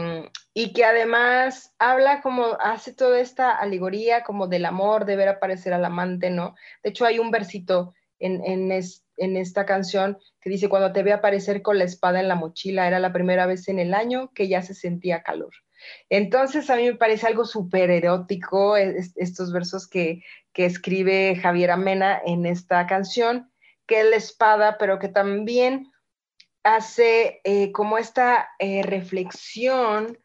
y 0.54 0.74
que 0.74 0.84
además 0.84 1.74
habla 1.80 2.22
como, 2.22 2.58
hace 2.60 2.94
toda 2.94 3.20
esta 3.20 3.52
alegoría 3.52 4.24
como 4.24 4.48
del 4.48 4.66
amor, 4.66 5.06
de 5.06 5.16
ver 5.16 5.30
aparecer 5.30 5.74
al 5.74 5.86
amante, 5.86 6.30
¿no? 6.30 6.56
De 6.84 6.90
hecho, 6.90 7.06
hay 7.06 7.20
un 7.20 7.32
versito 7.32 7.94
en, 8.20 8.44
en, 8.46 8.72
en 8.72 9.38
esta 9.38 9.66
canción 9.66 10.18
que 10.42 10.50
dice, 10.50 10.68
cuando 10.68 10.92
te 10.92 11.04
ve 11.04 11.14
aparecer 11.14 11.62
con 11.62 11.78
la 11.78 11.86
espada 11.86 12.20
en 12.20 12.28
la 12.28 12.36
mochila, 12.36 12.88
era 12.88 13.00
la 13.00 13.14
primera 13.14 13.46
vez 13.46 13.68
en 13.70 13.80
el 13.80 13.94
año 13.94 14.32
que 14.34 14.48
ya 14.48 14.62
se 14.62 14.74
sentía 14.74 15.24
calor. 15.24 15.54
Entonces 16.10 16.70
a 16.70 16.76
mí 16.76 16.84
me 16.84 16.96
parece 16.96 17.28
algo 17.28 17.46
súper 17.46 17.90
erótico 17.90 18.78
estos 18.78 19.52
versos 19.52 19.88
que, 19.88 20.24
que, 20.54 20.66
escribe 20.66 21.36
Javier 21.42 21.72
Amena 21.72 22.22
en 22.24 22.46
esta 22.46 22.86
canción, 22.86 23.52
que 23.88 24.02
es 24.02 24.06
la 24.06 24.18
espada, 24.18 24.78
pero 24.78 25.00
que 25.00 25.08
también 25.08 25.92
hace 26.64 27.42
eh, 27.44 27.72
como 27.72 27.98
esta 27.98 28.50
eh, 28.60 28.84
reflexión 28.84 30.20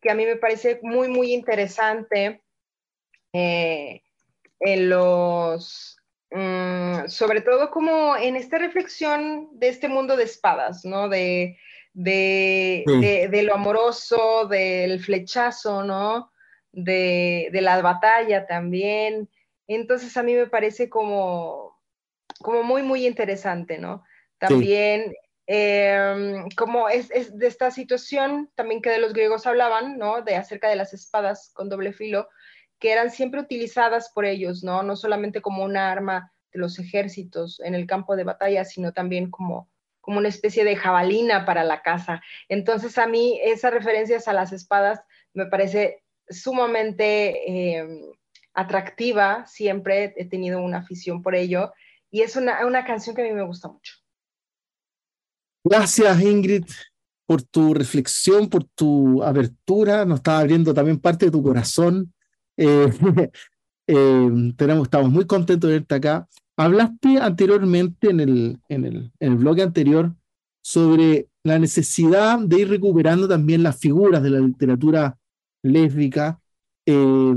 que 0.00 0.10
a 0.10 0.14
mí 0.14 0.24
me 0.24 0.36
parece 0.36 0.78
muy, 0.82 1.08
muy 1.08 1.32
interesante 1.32 2.42
eh, 3.32 4.02
en 4.60 4.88
los, 4.88 5.98
mm, 6.30 7.08
sobre 7.08 7.40
todo 7.40 7.70
como 7.70 8.16
en 8.16 8.36
esta 8.36 8.58
reflexión 8.58 9.48
de 9.52 9.68
este 9.68 9.88
mundo 9.88 10.16
de 10.16 10.24
espadas, 10.24 10.84
¿no? 10.84 11.08
De, 11.08 11.58
de, 11.94 13.42
lo 13.44 13.54
amoroso, 13.54 14.46
del 14.46 15.00
flechazo, 15.00 15.82
¿no? 15.82 16.32
De, 16.72 17.50
la 17.52 17.80
batalla 17.82 18.46
también. 18.46 19.28
Entonces 19.66 20.16
a 20.16 20.22
mí 20.22 20.34
me 20.34 20.46
parece 20.46 20.88
como, 20.88 21.76
como 22.40 22.62
muy, 22.62 22.82
muy 22.82 23.06
interesante, 23.06 23.78
¿no? 23.78 24.04
También 24.38 25.14
Em, 25.50 26.46
como 26.58 26.90
es, 26.90 27.08
de 27.08 27.46
esta 27.46 27.70
situación 27.70 28.50
también 28.54 28.82
que 28.82 28.90
de 28.90 28.98
los 28.98 29.14
griegos 29.14 29.46
hablaban, 29.46 29.96
¿no? 29.96 30.20
De 30.20 30.36
acerca 30.36 30.68
de 30.68 30.76
las 30.76 30.92
espadas 30.92 31.50
con 31.54 31.70
doble 31.70 31.94
filo, 31.94 32.28
que 32.78 32.92
eran 32.92 33.10
siempre 33.10 33.40
utilizadas 33.40 34.10
por 34.14 34.26
ellos, 34.26 34.62
¿no? 34.62 34.82
No 34.82 34.94
solamente 34.94 35.40
como 35.40 35.64
una 35.64 35.90
arma 35.90 36.34
de 36.52 36.60
los 36.60 36.78
ejércitos 36.78 37.60
en 37.60 37.74
el 37.74 37.86
campo 37.86 38.14
de 38.14 38.24
batalla, 38.24 38.66
sino 38.66 38.92
también 38.92 39.30
como, 39.30 39.70
como 40.02 40.18
una 40.18 40.28
especie 40.28 40.64
de 40.64 40.76
jabalina 40.76 41.46
para 41.46 41.64
la 41.64 41.80
caza. 41.80 42.20
Entonces 42.50 42.98
a 42.98 43.06
mí 43.06 43.40
esas 43.42 43.72
referencias 43.72 44.28
a 44.28 44.34
las 44.34 44.52
espadas 44.52 45.00
me 45.32 45.46
parece 45.46 46.04
sumamente 46.28 47.78
em, 47.78 48.02
atractiva, 48.52 49.46
siempre 49.46 50.12
he 50.14 50.26
tenido 50.28 50.60
una 50.60 50.80
afición 50.80 51.22
por 51.22 51.34
ello 51.34 51.72
y 52.10 52.20
es 52.20 52.36
una, 52.36 52.66
una 52.66 52.84
canción 52.84 53.16
que 53.16 53.22
a 53.22 53.24
mí 53.24 53.32
me 53.32 53.46
gusta 53.46 53.68
mucho. 53.68 53.97
Gracias 55.70 56.22
Ingrid 56.22 56.64
por 57.26 57.42
tu 57.42 57.74
reflexión, 57.74 58.48
por 58.48 58.64
tu 58.64 59.22
abertura, 59.22 60.06
nos 60.06 60.20
está 60.20 60.38
abriendo 60.38 60.72
también 60.72 60.98
parte 60.98 61.26
de 61.26 61.30
tu 61.30 61.42
corazón. 61.42 62.14
Eh, 62.56 62.88
eh, 63.86 64.52
tenemos, 64.56 64.86
estamos 64.86 65.10
muy 65.10 65.26
contentos 65.26 65.68
de 65.68 65.78
verte 65.78 65.94
acá. 65.94 66.26
Hablaste 66.56 67.18
anteriormente 67.18 68.08
en 68.08 68.20
el, 68.20 68.60
en 68.70 68.86
el, 68.86 69.12
en 69.20 69.32
el 69.32 69.38
blog 69.38 69.60
anterior 69.60 70.14
sobre 70.62 71.28
la 71.44 71.58
necesidad 71.58 72.38
de 72.38 72.60
ir 72.60 72.70
recuperando 72.70 73.28
también 73.28 73.62
las 73.62 73.78
figuras 73.78 74.22
de 74.22 74.30
la 74.30 74.40
literatura 74.40 75.18
lésbica 75.62 76.40
eh, 76.86 77.34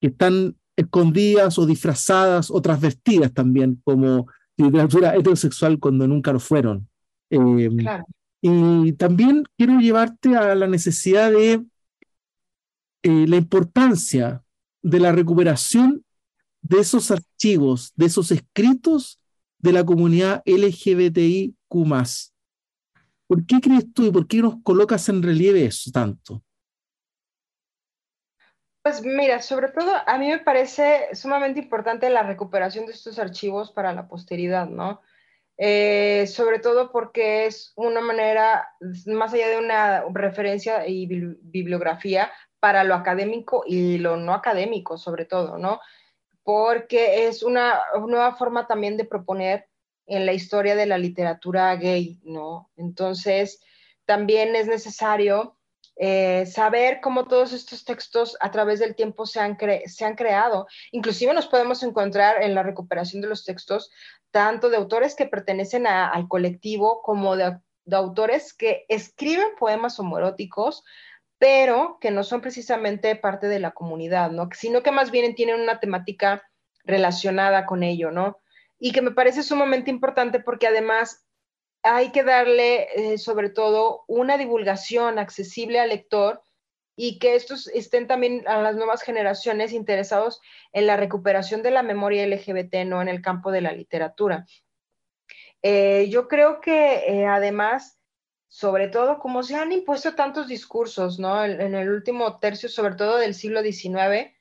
que 0.00 0.08
están 0.08 0.56
escondidas 0.76 1.56
o 1.56 1.66
disfrazadas 1.66 2.50
o 2.50 2.60
transvestidas 2.60 3.32
también 3.32 3.80
como 3.84 4.26
literatura 4.56 5.14
heterosexual 5.14 5.78
cuando 5.78 6.08
nunca 6.08 6.32
lo 6.32 6.40
fueron. 6.40 6.89
Eh, 7.30 7.70
y 8.42 8.92
también 8.94 9.44
quiero 9.56 9.78
llevarte 9.78 10.36
a 10.36 10.54
la 10.54 10.66
necesidad 10.66 11.30
de 11.30 11.64
eh, 13.02 13.26
la 13.26 13.36
importancia 13.36 14.42
de 14.82 15.00
la 15.00 15.12
recuperación 15.12 16.04
de 16.62 16.80
esos 16.80 17.10
archivos, 17.10 17.92
de 17.96 18.06
esos 18.06 18.30
escritos 18.30 19.20
de 19.58 19.72
la 19.72 19.84
comunidad 19.84 20.42
LGBTIQ. 20.46 21.54
¿Por 23.26 23.46
qué 23.46 23.60
crees 23.60 23.92
tú 23.92 24.06
y 24.06 24.10
por 24.10 24.26
qué 24.26 24.38
nos 24.38 24.56
colocas 24.62 25.08
en 25.08 25.22
relieve 25.22 25.64
eso 25.64 25.90
tanto? 25.92 26.42
Pues 28.82 29.02
mira, 29.02 29.42
sobre 29.42 29.68
todo 29.68 29.92
a 30.06 30.18
mí 30.18 30.28
me 30.28 30.38
parece 30.38 31.14
sumamente 31.14 31.60
importante 31.60 32.08
la 32.08 32.22
recuperación 32.22 32.86
de 32.86 32.92
estos 32.92 33.18
archivos 33.18 33.70
para 33.70 33.92
la 33.92 34.08
posteridad, 34.08 34.68
¿no? 34.68 35.02
Eh, 35.62 36.26
sobre 36.26 36.58
todo 36.58 36.90
porque 36.90 37.44
es 37.44 37.74
una 37.76 38.00
manera, 38.00 38.66
más 39.04 39.34
allá 39.34 39.46
de 39.48 39.58
una 39.58 40.04
referencia 40.10 40.88
y 40.88 41.04
bibliografía, 41.04 42.32
para 42.60 42.82
lo 42.82 42.94
académico 42.94 43.62
y 43.66 43.98
lo 43.98 44.16
no 44.16 44.32
académico, 44.32 44.96
sobre 44.96 45.26
todo, 45.26 45.58
¿no? 45.58 45.78
Porque 46.42 47.26
es 47.26 47.42
una 47.42 47.78
nueva 48.06 48.36
forma 48.36 48.66
también 48.66 48.96
de 48.96 49.04
proponer 49.04 49.68
en 50.06 50.24
la 50.24 50.32
historia 50.32 50.74
de 50.74 50.86
la 50.86 50.96
literatura 50.96 51.76
gay, 51.76 52.18
¿no? 52.22 52.70
Entonces, 52.76 53.62
también 54.06 54.56
es 54.56 54.66
necesario 54.66 55.58
eh, 55.96 56.46
saber 56.46 57.00
cómo 57.02 57.28
todos 57.28 57.52
estos 57.52 57.84
textos 57.84 58.34
a 58.40 58.50
través 58.50 58.80
del 58.80 58.94
tiempo 58.94 59.26
se 59.26 59.40
han, 59.40 59.58
se 59.84 60.04
han 60.06 60.16
creado. 60.16 60.66
Inclusive 60.92 61.34
nos 61.34 61.48
podemos 61.48 61.82
encontrar 61.82 62.42
en 62.42 62.54
la 62.54 62.62
recuperación 62.62 63.20
de 63.20 63.28
los 63.28 63.44
textos 63.44 63.90
tanto 64.30 64.70
de 64.70 64.76
autores 64.76 65.14
que 65.14 65.26
pertenecen 65.26 65.86
al 65.86 66.28
colectivo 66.28 67.02
como 67.02 67.36
de, 67.36 67.58
autores 67.92 68.54
que 68.54 68.84
escriben 68.88 69.48
poemas 69.58 69.98
homoeróticos, 69.98 70.84
pero 71.38 71.98
que 72.00 72.10
no 72.10 72.22
son 72.22 72.40
precisamente 72.40 73.16
parte 73.16 73.48
de 73.48 73.58
la 73.58 73.72
comunidad, 73.72 74.30
¿no? 74.30 74.48
Sino 74.52 74.82
que 74.82 74.92
más 74.92 75.10
bien 75.10 75.34
tienen 75.34 75.60
una 75.60 75.80
temática 75.80 76.42
relacionada 76.84 77.66
con 77.66 77.82
ello, 77.82 78.10
¿no? 78.10 78.38
Y 78.78 78.92
que 78.92 79.02
me 79.02 79.10
parece 79.10 79.42
sumamente 79.42 79.90
importante 79.90 80.40
porque 80.40 80.66
además 80.66 81.26
hay 81.82 82.12
que 82.12 82.22
darle 82.22 82.88
eh, 82.94 83.18
sobre 83.18 83.48
todo 83.48 84.04
una 84.06 84.36
divulgación 84.36 85.18
accesible 85.18 85.80
al 85.80 85.88
lector 85.88 86.42
y 87.02 87.18
que 87.18 87.34
estos 87.34 87.66
estén 87.68 88.06
también 88.06 88.46
a 88.46 88.60
las 88.60 88.76
nuevas 88.76 89.00
generaciones 89.00 89.72
interesados 89.72 90.42
en 90.70 90.86
la 90.86 90.98
recuperación 90.98 91.62
de 91.62 91.70
la 91.70 91.82
memoria 91.82 92.26
LGBT, 92.26 92.84
no 92.84 93.00
en 93.00 93.08
el 93.08 93.22
campo 93.22 93.50
de 93.50 93.62
la 93.62 93.72
literatura. 93.72 94.44
Eh, 95.62 96.08
yo 96.10 96.28
creo 96.28 96.60
que 96.60 96.96
eh, 97.08 97.24
además, 97.24 97.98
sobre 98.48 98.88
todo, 98.88 99.18
como 99.18 99.42
se 99.42 99.56
han 99.56 99.72
impuesto 99.72 100.14
tantos 100.14 100.46
discursos, 100.46 101.18
¿no? 101.18 101.42
En, 101.42 101.74
el 101.74 101.88
último 101.88 102.38
tercio, 102.38 102.68
sobre 102.68 102.96
todo 102.96 103.16
del 103.16 103.32
siglo 103.32 103.62
XIX, 103.62 104.34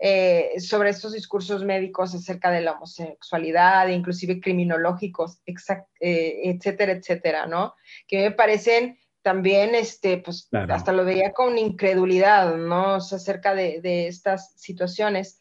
eh, 0.00 0.54
sobre 0.58 0.90
estos 0.90 1.12
discursos 1.12 1.62
médicos 1.62 2.12
acerca 2.12 2.50
de 2.50 2.62
la 2.62 2.72
homosexualidad, 2.72 3.86
inclusive 3.86 4.40
criminológicos, 4.40 5.38
etcétera, 5.46 6.90
etcétera, 6.90 7.46
¿no? 7.46 7.76
Que 8.08 8.18
me 8.22 8.30
parecen 8.32 8.98
también, 9.22 9.74
este, 9.74 10.18
pues, 10.18 10.48
hasta 10.68 10.92
lo 10.92 11.04
veía 11.04 11.32
con 11.32 11.58
incredulidad, 11.58 12.56
¿no? 12.56 12.94
acerca 12.94 13.54
de, 13.54 13.80
de 13.80 14.06
estas 14.06 14.52
situaciones. 14.56 15.38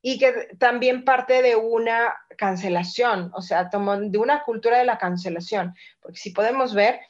Y 0.00 0.18
que 0.18 0.48
también 0.58 1.04
parte 1.04 1.42
de 1.42 1.56
una 1.56 2.14
cancelación, 2.36 3.30
o 3.34 3.42
sea, 3.42 3.64
de 3.64 4.18
una 4.18 4.42
cultura 4.44 4.78
de 4.78 4.84
la 4.84 4.96
cancelación, 4.96 5.74
porque 6.00 6.18
si 6.18 6.30
podemos 6.30 6.72
ver, 6.72 7.00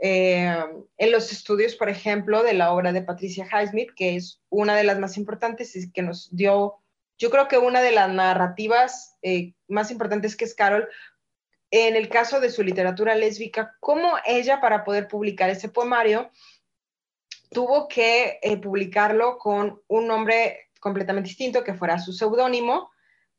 eh, 0.00 0.64
en 0.96 1.12
los 1.12 1.32
estudios, 1.32 1.74
por 1.74 1.88
ejemplo, 1.88 2.42
de 2.42 2.54
la 2.54 2.72
obra 2.72 2.92
de 2.92 3.02
Patricia 3.02 3.46
Highsmith, 3.46 3.90
que 3.94 4.16
es 4.16 4.40
una 4.48 4.76
de 4.76 4.84
las 4.84 4.98
más 4.98 5.16
importantes 5.16 5.74
y 5.74 5.90
que 5.90 6.02
nos 6.02 6.34
dio, 6.34 6.76
yo 7.18 7.30
creo 7.30 7.48
que 7.48 7.58
una 7.58 7.82
de 7.82 7.92
las 7.92 8.08
narrativas 8.10 9.16
eh, 9.22 9.54
más 9.66 9.90
importantes 9.90 10.36
que 10.36 10.44
es 10.44 10.54
Carol, 10.54 10.88
en 11.70 11.96
el 11.96 12.08
caso 12.08 12.40
de 12.40 12.50
su 12.50 12.62
literatura 12.62 13.14
lésbica, 13.14 13.76
cómo 13.80 14.12
ella 14.26 14.60
para 14.60 14.84
poder 14.84 15.08
publicar 15.08 15.50
ese 15.50 15.68
poemario 15.68 16.30
tuvo 17.50 17.88
que 17.88 18.38
eh, 18.42 18.56
publicarlo 18.58 19.38
con 19.38 19.80
un 19.88 20.06
nombre 20.06 20.70
completamente 20.80 21.28
distinto, 21.28 21.64
que 21.64 21.74
fuera 21.74 21.98
su 21.98 22.12
seudónimo, 22.12 22.90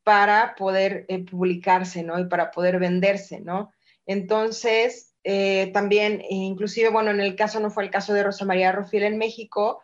para 0.02 0.54
poder 0.56 1.06
publicarse, 1.30 2.02
¿no? 2.02 2.18
Y 2.18 2.26
para 2.26 2.50
poder 2.50 2.78
venderse, 2.78 3.40
¿no? 3.40 3.72
Entonces, 4.06 5.14
eh, 5.24 5.70
también, 5.72 6.22
inclusive, 6.28 6.88
bueno, 6.88 7.10
en 7.10 7.20
el 7.20 7.36
caso 7.36 7.60
no 7.60 7.70
fue 7.70 7.84
el 7.84 7.90
caso 7.90 8.12
de 8.14 8.22
Rosa 8.22 8.44
María 8.44 8.72
Rofiel 8.72 9.04
en 9.04 9.18
México, 9.18 9.82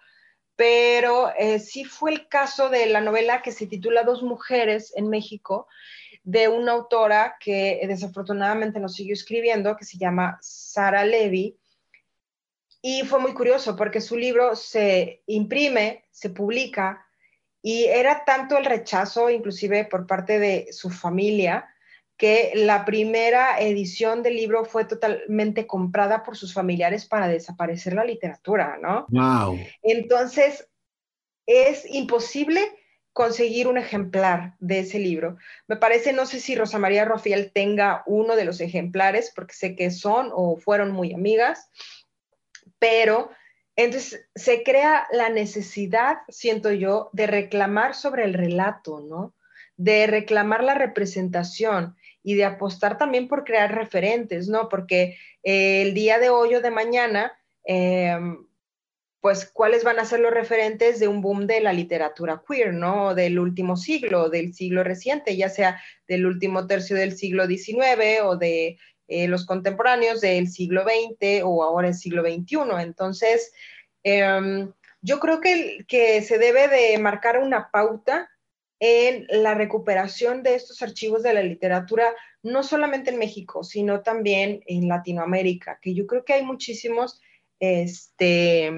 pero 0.56 1.32
eh, 1.38 1.58
sí 1.58 1.84
fue 1.84 2.12
el 2.12 2.28
caso 2.28 2.70
de 2.70 2.86
la 2.86 3.02
novela 3.02 3.42
que 3.42 3.52
se 3.52 3.66
titula 3.66 4.04
Dos 4.04 4.22
mujeres 4.22 4.92
en 4.96 5.08
México, 5.08 5.68
de 6.26 6.48
una 6.48 6.72
autora 6.72 7.36
que 7.38 7.80
desafortunadamente 7.86 8.80
nos 8.80 8.94
siguió 8.94 9.14
escribiendo, 9.14 9.76
que 9.76 9.84
se 9.84 9.96
llama 9.96 10.38
Sara 10.42 11.04
Levy. 11.04 11.56
Y 12.82 13.02
fue 13.02 13.20
muy 13.20 13.32
curioso 13.32 13.76
porque 13.76 14.00
su 14.00 14.16
libro 14.16 14.56
se 14.56 15.22
imprime, 15.26 16.04
se 16.10 16.30
publica, 16.30 17.06
y 17.62 17.84
era 17.84 18.24
tanto 18.24 18.58
el 18.58 18.64
rechazo, 18.64 19.30
inclusive 19.30 19.84
por 19.84 20.08
parte 20.08 20.40
de 20.40 20.66
su 20.72 20.90
familia, 20.90 21.68
que 22.16 22.50
la 22.56 22.84
primera 22.84 23.60
edición 23.60 24.24
del 24.24 24.34
libro 24.34 24.64
fue 24.64 24.84
totalmente 24.84 25.64
comprada 25.64 26.24
por 26.24 26.36
sus 26.36 26.52
familiares 26.52 27.06
para 27.06 27.28
desaparecer 27.28 27.92
la 27.92 28.04
literatura, 28.04 28.78
¿no? 28.82 29.06
Wow. 29.10 29.60
Entonces, 29.82 30.68
es 31.46 31.88
imposible 31.88 32.60
conseguir 33.16 33.66
un 33.66 33.78
ejemplar 33.78 34.56
de 34.58 34.80
ese 34.80 34.98
libro. 34.98 35.38
Me 35.68 35.76
parece, 35.76 36.12
no 36.12 36.26
sé 36.26 36.38
si 36.38 36.54
Rosa 36.54 36.78
María 36.78 37.06
Rofiel 37.06 37.50
tenga 37.50 38.02
uno 38.04 38.36
de 38.36 38.44
los 38.44 38.60
ejemplares, 38.60 39.32
porque 39.34 39.54
sé 39.54 39.74
que 39.74 39.90
son 39.90 40.28
o 40.34 40.58
fueron 40.58 40.90
muy 40.90 41.14
amigas, 41.14 41.70
pero 42.78 43.30
entonces 43.74 44.28
se 44.34 44.62
crea 44.62 45.06
la 45.12 45.30
necesidad, 45.30 46.18
siento 46.28 46.72
yo, 46.72 47.08
de 47.14 47.26
reclamar 47.26 47.94
sobre 47.94 48.24
el 48.24 48.34
relato, 48.34 49.00
¿no? 49.00 49.32
De 49.78 50.06
reclamar 50.06 50.62
la 50.62 50.74
representación 50.74 51.96
y 52.22 52.34
de 52.34 52.44
apostar 52.44 52.98
también 52.98 53.28
por 53.28 53.44
crear 53.44 53.74
referentes, 53.74 54.46
¿no? 54.46 54.68
Porque 54.68 55.16
eh, 55.42 55.80
el 55.80 55.94
día 55.94 56.18
de 56.18 56.28
hoy 56.28 56.54
o 56.54 56.60
de 56.60 56.70
mañana, 56.70 57.32
em, 57.64 58.45
pues, 59.26 59.50
¿cuáles 59.52 59.82
van 59.82 59.98
a 59.98 60.04
ser 60.04 60.20
los 60.20 60.32
referentes 60.32 61.00
de 61.00 61.08
un 61.08 61.20
boom 61.20 61.48
de 61.48 61.60
la 61.60 61.72
literatura 61.72 62.44
queer, 62.48 62.72
¿no? 62.72 63.12
Del 63.12 63.40
último 63.40 63.76
siglo, 63.76 64.30
del 64.30 64.54
siglo 64.54 64.84
reciente, 64.84 65.36
ya 65.36 65.48
sea 65.48 65.82
del 66.06 66.26
último 66.26 66.68
tercio 66.68 66.94
del 66.94 67.16
siglo 67.16 67.48
XIX 67.48 68.20
o 68.22 68.36
de 68.36 68.78
eh, 69.08 69.26
los 69.26 69.44
contemporáneos 69.44 70.20
del 70.20 70.46
siglo 70.46 70.84
XX 70.84 71.42
o 71.42 71.64
ahora 71.64 71.88
el 71.88 71.94
siglo 71.94 72.22
XXI. 72.22 72.58
Entonces, 72.78 73.52
em, 74.04 74.72
yo 75.00 75.18
creo 75.18 75.40
que, 75.40 75.84
que 75.88 76.22
se 76.22 76.38
debe 76.38 76.68
de 76.68 76.96
marcar 76.98 77.42
una 77.42 77.72
pauta 77.72 78.30
en 78.78 79.26
la 79.28 79.54
recuperación 79.54 80.44
de 80.44 80.54
estos 80.54 80.82
archivos 80.82 81.24
de 81.24 81.34
la 81.34 81.42
literatura, 81.42 82.14
no 82.44 82.62
solamente 82.62 83.10
en 83.10 83.18
México, 83.18 83.64
sino 83.64 84.02
también 84.02 84.60
en 84.66 84.86
Latinoamérica, 84.86 85.80
que 85.82 85.94
yo 85.94 86.06
creo 86.06 86.24
que 86.24 86.34
hay 86.34 86.44
muchísimos, 86.44 87.20
este, 87.58 88.70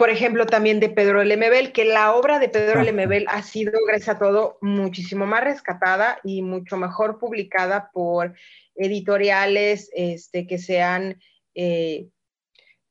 por 0.00 0.08
ejemplo, 0.08 0.46
también 0.46 0.80
de 0.80 0.88
Pedro 0.88 1.22
Lemebel, 1.22 1.72
que 1.72 1.84
la 1.84 2.14
obra 2.14 2.38
de 2.38 2.48
Pedro 2.48 2.82
Lemebel 2.82 3.26
ha 3.28 3.42
sido, 3.42 3.72
gracias 3.86 4.16
a 4.16 4.18
todo, 4.18 4.56
muchísimo 4.62 5.26
más 5.26 5.44
rescatada 5.44 6.18
y 6.24 6.40
mucho 6.40 6.78
mejor 6.78 7.18
publicada 7.18 7.90
por 7.92 8.34
editoriales 8.74 9.90
este, 9.92 10.46
que 10.46 10.56
sean... 10.56 11.20
Eh, 11.54 12.08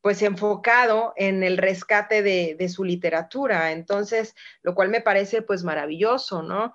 pues 0.02 0.22
enfocado 0.22 1.14
en 1.18 1.44
el 1.44 1.58
rescate 1.58 2.22
de, 2.22 2.56
de, 2.58 2.70
su 2.70 2.86
literatura. 2.86 3.74
Entonces, 3.74 4.34
lo 4.62 4.74
cual 4.74 4.88
me 4.88 5.02
parece 5.02 5.42
pues 5.42 5.64
maravilloso, 5.64 6.42
¿no? 6.42 6.74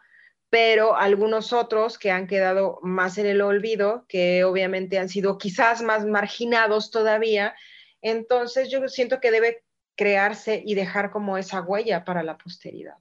Pero 0.51 0.95
algunos 0.95 1.55
otros 1.55 1.97
que 1.97 2.11
han 2.11 2.27
quedado 2.27 2.81
más 2.83 3.17
en 3.17 3.27
el 3.27 3.41
olvido, 3.41 4.05
que 4.09 4.45
obviamente 4.45 4.99
han 4.99 5.09
sido 5.09 5.39
quizás 5.39 5.81
más 5.81 6.05
marginados 6.05 6.91
todavía, 6.91 7.55
entonces 8.03 8.69
yo 8.69 8.87
siento 8.89 9.21
que 9.21 9.31
debe 9.31 9.65
crearse 9.97 10.63
y 10.65 10.75
dejar 10.75 11.11
como 11.11 11.39
esa 11.39 11.63
huella 11.63 12.05
para 12.05 12.23
la 12.23 12.37
posteridad. 12.37 12.97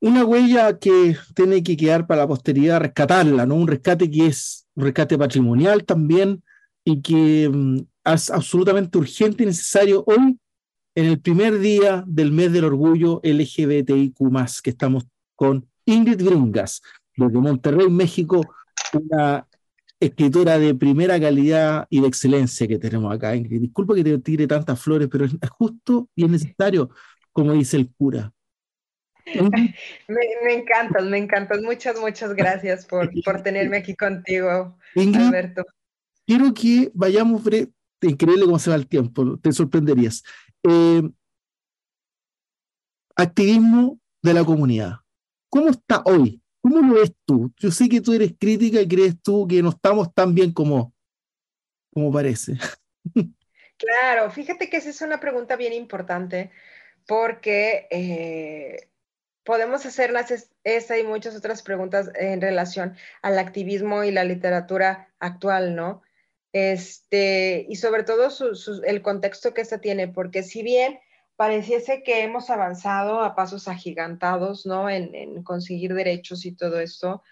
Una 0.00 0.24
huella 0.24 0.78
que 0.78 1.16
tiene 1.34 1.62
que 1.62 1.76
quedar 1.76 2.06
para 2.06 2.22
la 2.22 2.28
posteridad, 2.28 2.80
rescatarla, 2.80 3.46
¿no? 3.46 3.54
Un 3.54 3.66
rescate 3.66 4.10
que 4.10 4.26
es 4.26 4.66
un 4.74 4.84
rescate 4.84 5.16
patrimonial 5.16 5.84
también 5.84 6.42
y 6.84 7.00
que 7.00 7.48
mm, 7.48 7.78
es 8.04 8.30
absolutamente 8.30 8.98
urgente 8.98 9.42
y 9.42 9.46
necesario 9.46 10.04
hoy, 10.06 10.38
en 10.94 11.04
el 11.06 11.20
primer 11.20 11.58
día 11.58 12.04
del 12.06 12.32
mes 12.32 12.52
del 12.52 12.64
orgullo 12.64 13.20
LGBTIQ, 13.22 14.16
que 14.62 14.70
estamos 14.70 15.06
con 15.34 15.68
Ingrid 15.86 16.22
Gringas, 16.22 16.82
desde 17.16 17.38
Monterrey, 17.38 17.88
México, 17.88 18.40
una 18.92 19.46
escritora 20.00 20.58
de 20.58 20.74
primera 20.74 21.18
calidad 21.18 21.86
y 21.90 22.00
de 22.00 22.08
excelencia 22.08 22.68
que 22.68 22.78
tenemos 22.78 23.14
acá. 23.14 23.34
Ingrid, 23.34 23.60
disculpa 23.60 23.94
que 23.94 24.04
te 24.04 24.18
tire 24.18 24.46
tantas 24.46 24.80
flores, 24.80 25.08
pero 25.10 25.24
es 25.24 25.50
justo 25.50 26.08
y 26.14 26.24
es 26.24 26.30
necesario, 26.30 26.90
como 27.32 27.52
dice 27.52 27.76
el 27.76 27.92
cura. 27.92 28.32
Me, 30.08 30.20
me 30.44 30.54
encantas, 30.54 31.04
me 31.04 31.18
encantas. 31.18 31.60
Muchas, 31.60 31.98
muchas 31.98 32.32
gracias 32.34 32.86
por, 32.86 33.10
por 33.24 33.42
tenerme 33.42 33.78
aquí 33.78 33.96
contigo, 33.96 34.78
Alberto. 34.94 35.64
Quiero 36.24 36.54
que 36.54 36.92
vayamos, 36.94 37.42
increíble 38.02 38.44
cómo 38.44 38.58
se 38.60 38.70
va 38.70 38.76
el 38.76 38.86
tiempo, 38.86 39.36
te 39.38 39.50
sorprenderías. 39.50 40.22
Eh, 40.62 41.02
activismo 43.16 43.98
de 44.22 44.34
la 44.34 44.44
comunidad. 44.44 44.98
¿Cómo 45.48 45.70
está 45.70 46.02
hoy? 46.04 46.40
¿Cómo 46.68 46.80
lo 46.80 46.94
ves 46.94 47.12
tú? 47.24 47.52
Yo 47.58 47.70
sé 47.70 47.88
que 47.88 48.00
tú 48.00 48.12
eres 48.12 48.32
crítica 48.36 48.80
y 48.80 48.88
crees 48.88 49.22
tú 49.22 49.46
que 49.46 49.62
no 49.62 49.68
estamos 49.68 50.12
tan 50.12 50.34
bien 50.34 50.52
como, 50.52 50.92
como 51.92 52.12
parece. 52.12 52.54
Claro, 53.78 54.30
fíjate 54.30 54.70
que 54.70 54.78
esa 54.78 54.88
es 54.88 55.02
una 55.02 55.20
pregunta 55.20 55.54
bien 55.54 55.74
importante 55.74 56.50
porque 57.06 57.86
eh, 57.90 58.88
podemos 59.44 59.84
hacerlas 59.84 60.48
esa 60.64 60.98
y 60.98 61.04
muchas 61.04 61.36
otras 61.36 61.62
preguntas 61.62 62.10
en 62.14 62.40
relación 62.40 62.96
al 63.20 63.38
activismo 63.38 64.02
y 64.02 64.12
la 64.12 64.24
literatura 64.24 65.14
actual, 65.18 65.76
¿no? 65.76 66.00
Este, 66.52 67.66
y 67.68 67.76
sobre 67.76 68.02
todo 68.02 68.30
el 68.86 69.02
contexto 69.02 69.52
que 69.52 69.60
esta 69.60 69.78
tiene, 69.78 70.08
porque 70.08 70.42
si 70.42 70.62
bien 70.62 70.98
pareciese 71.36 72.02
que 72.02 72.22
hemos 72.22 72.50
avanzado 72.50 73.20
a 73.20 73.34
pasos 73.34 73.68
agigantados, 73.68 74.66
¿no? 74.66 74.88
En, 74.88 75.42
conseguir 75.44 75.94
derechos 75.94 76.46
y 76.46 76.52
todo 76.52 76.80
esto, 76.80 77.22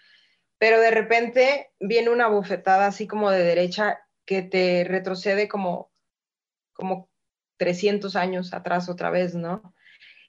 pero 0.57 0.79
de 0.79 0.91
repente 0.91 1.71
viene 1.79 2.09
una 2.09 2.27
bufetada 2.27 2.87
así 2.87 3.07
como 3.07 3.31
de 3.31 3.43
derecha 3.43 3.99
que 4.25 4.41
te 4.41 4.83
retrocede 4.83 5.47
como, 5.47 5.91
como 6.73 7.09
300 7.57 8.15
años 8.15 8.53
atrás 8.53 8.89
otra 8.89 9.09
vez, 9.09 9.35
¿no? 9.35 9.73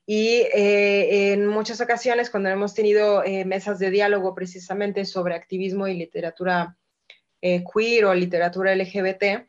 Y 0.07 0.47
eh, 0.55 1.33
en 1.33 1.47
muchas 1.49 1.81
ocasiones, 1.81 2.31
cuando 2.31 2.49
hemos 2.49 2.75
tenido 2.75 3.25
eh, 3.25 3.45
mesas 3.45 3.81
de 3.81 3.91
diálogo 3.91 4.35
precisamente 4.35 5.05
sobre 5.05 5.35
activismo 5.35 5.89
y 5.89 5.95
literatura 5.95 6.79
eh, 7.43 7.65
queer 7.65 8.05
o 8.05 8.15
literatura 8.15 8.75
LGBT, 8.75 9.49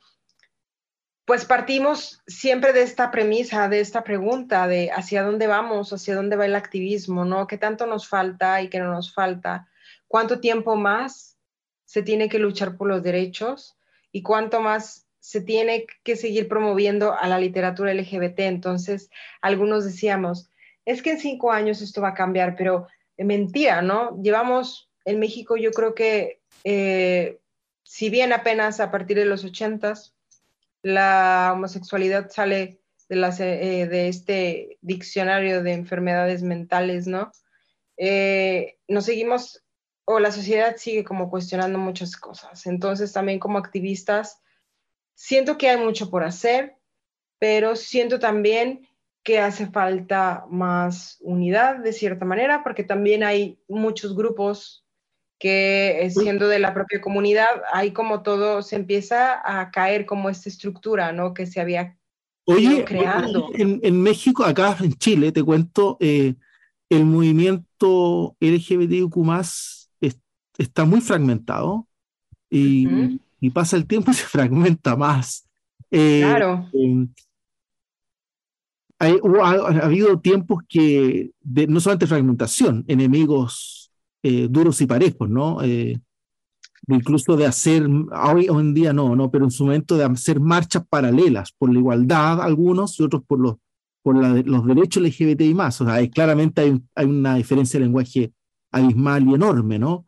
pues 1.27 1.43
partimos 1.43 2.23
siempre 2.25 2.71
de 2.71 2.83
esta 2.83 3.11
premisa, 3.11 3.67
de 3.67 3.81
esta 3.81 4.05
pregunta 4.05 4.65
de 4.65 4.91
hacia 4.91 5.23
dónde 5.23 5.45
vamos, 5.45 5.91
hacia 5.91 6.15
dónde 6.15 6.37
va 6.37 6.45
el 6.45 6.55
activismo, 6.55 7.25
¿no? 7.25 7.47
¿Qué 7.47 7.57
tanto 7.57 7.85
nos 7.85 8.07
falta 8.07 8.61
y 8.61 8.69
qué 8.69 8.79
no 8.79 8.93
nos 8.93 9.13
falta? 9.13 9.67
¿Cuánto 10.07 10.39
tiempo 10.39 10.77
más 10.77 11.37
se 11.83 12.01
tiene 12.01 12.29
que 12.29 12.39
luchar 12.39 12.77
por 12.77 12.87
los 12.87 13.03
derechos? 13.03 13.77
¿Y 14.09 14.23
cuánto 14.23 14.61
más 14.61 15.05
se 15.19 15.41
tiene 15.41 15.85
que 16.01 16.15
seguir 16.15 16.47
promoviendo 16.47 17.13
a 17.13 17.27
la 17.27 17.39
literatura 17.39 17.93
LGBT? 17.93 18.39
Entonces, 18.39 19.09
algunos 19.41 19.83
decíamos, 19.83 20.49
es 20.85 21.01
que 21.01 21.11
en 21.11 21.19
cinco 21.19 21.51
años 21.51 21.81
esto 21.81 22.01
va 22.01 22.09
a 22.09 22.13
cambiar, 22.13 22.55
pero 22.55 22.87
mentira, 23.17 23.81
¿no? 23.81 24.17
Llevamos 24.23 24.89
en 25.03 25.19
México, 25.19 25.57
yo 25.57 25.71
creo 25.71 25.93
que 25.93 26.39
eh, 26.63 27.37
si 27.83 28.09
bien 28.09 28.31
apenas 28.31 28.79
a 28.79 28.91
partir 28.91 29.17
de 29.17 29.25
los 29.25 29.43
ochentas 29.43 30.13
la 30.81 31.51
homosexualidad 31.53 32.29
sale 32.29 32.81
de, 33.09 33.81
eh, 33.81 33.87
de 33.87 34.07
este 34.07 34.77
diccionario 34.81 35.63
de 35.63 35.73
enfermedades 35.73 36.43
mentales, 36.43 37.07
¿no? 37.07 37.31
Eh, 37.97 38.77
nos 38.87 39.05
seguimos, 39.05 39.63
o 40.05 40.19
la 40.19 40.31
sociedad 40.31 40.75
sigue 40.77 41.03
como 41.03 41.29
cuestionando 41.29 41.79
muchas 41.79 42.15
cosas. 42.15 42.65
Entonces 42.65 43.11
también 43.13 43.39
como 43.39 43.57
activistas, 43.57 44.41
siento 45.15 45.57
que 45.57 45.69
hay 45.69 45.77
mucho 45.77 46.09
por 46.09 46.23
hacer, 46.23 46.77
pero 47.39 47.75
siento 47.75 48.19
también 48.19 48.87
que 49.23 49.39
hace 49.39 49.67
falta 49.67 50.45
más 50.49 51.17
unidad 51.19 51.77
de 51.79 51.91
cierta 51.91 52.23
manera, 52.23 52.63
porque 52.63 52.83
también 52.83 53.23
hay 53.23 53.59
muchos 53.67 54.15
grupos 54.15 54.86
que 55.39 56.09
siendo 56.11 56.47
de 56.47 56.59
la 56.59 56.73
propia 56.73 56.99
comunidad, 56.99 57.61
ahí 57.71 57.91
como 57.91 58.23
todo 58.23 58.61
se 58.61 58.75
empieza 58.75 59.41
a 59.43 59.71
caer 59.71 60.05
como 60.05 60.29
esta 60.29 60.49
estructura, 60.49 61.11
¿no? 61.11 61.33
Que 61.33 61.45
se 61.45 61.61
había 61.61 61.97
Oye, 62.45 62.85
creando. 62.85 63.49
En, 63.53 63.79
en, 63.83 64.01
México, 64.01 64.43
acá 64.43 64.75
en 64.79 64.93
Chile, 64.93 65.31
te 65.31 65.43
cuento, 65.43 65.97
eh, 65.99 66.35
el 66.89 67.05
movimiento 67.05 68.35
LGBTQ 68.39 69.17
está 70.57 70.85
muy 70.85 71.01
fragmentado 71.01 71.87
y, 72.49 73.19
y, 73.39 73.49
pasa 73.51 73.75
el 73.77 73.85
tiempo 73.85 74.11
y 74.11 74.13
se 74.15 74.25
fragmenta 74.25 74.95
más. 74.95 75.47
Eh, 75.91 76.21
claro. 76.21 76.69
ha, 78.99 79.85
habido 79.85 80.19
tiempos 80.19 80.63
que, 80.67 81.31
de, 81.41 81.67
no 81.67 81.79
solamente 81.79 82.07
fragmentación, 82.07 82.85
enemigos 82.87 83.76
eh, 84.29 84.47
duros 84.49 84.81
y 84.81 84.85
parejos, 84.85 85.29
¿no? 85.29 85.63
Eh, 85.63 85.97
incluso 86.89 87.37
de 87.37 87.45
hacer, 87.45 87.87
hoy, 87.87 88.47
en 88.47 88.73
día 88.73 88.91
no, 88.91 89.15
no, 89.15 89.31
pero 89.31 89.45
en 89.45 89.51
su 89.51 89.63
momento 89.63 89.95
de 89.95 90.03
hacer 90.03 90.41
marchas 90.41 90.85
paralelas 90.85 91.53
por 91.53 91.71
la 91.71 91.79
igualdad 91.79 92.41
algunos 92.41 92.99
y 92.99 93.03
otros 93.03 93.23
por 93.25 93.39
los, 93.39 93.55
por 94.03 94.17
los 94.17 94.65
derechos 94.65 95.01
LGBTI 95.01 95.53
más. 95.53 95.79
O 95.79 95.85
sea, 95.85 96.05
claramente 96.09 96.59
hay, 96.59 96.77
hay, 96.93 97.05
una 97.05 97.35
diferencia 97.35 97.79
de 97.79 97.85
lenguaje 97.85 98.33
abismal 98.69 99.25
y 99.29 99.33
enorme, 99.33 99.79
¿no? 99.79 100.05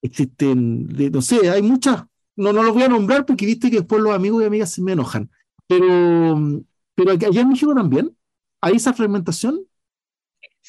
Existen, 0.00 0.86
no 1.12 1.20
sé, 1.20 1.50
hay 1.50 1.60
muchas, 1.60 2.04
no, 2.34 2.50
no 2.54 2.62
los 2.62 2.72
voy 2.72 2.84
a 2.84 2.88
nombrar 2.88 3.26
porque 3.26 3.44
viste 3.44 3.70
que 3.70 3.80
después 3.80 4.00
los 4.00 4.14
amigos 4.14 4.42
y 4.42 4.46
amigas 4.46 4.72
se 4.72 4.80
me 4.80 4.92
enojan, 4.92 5.30
pero, 5.68 6.62
pero 6.94 7.10
allá 7.10 7.42
en 7.42 7.48
México 7.50 7.74
también 7.74 8.16
hay 8.62 8.76
esa 8.76 8.94
fragmentación. 8.94 9.60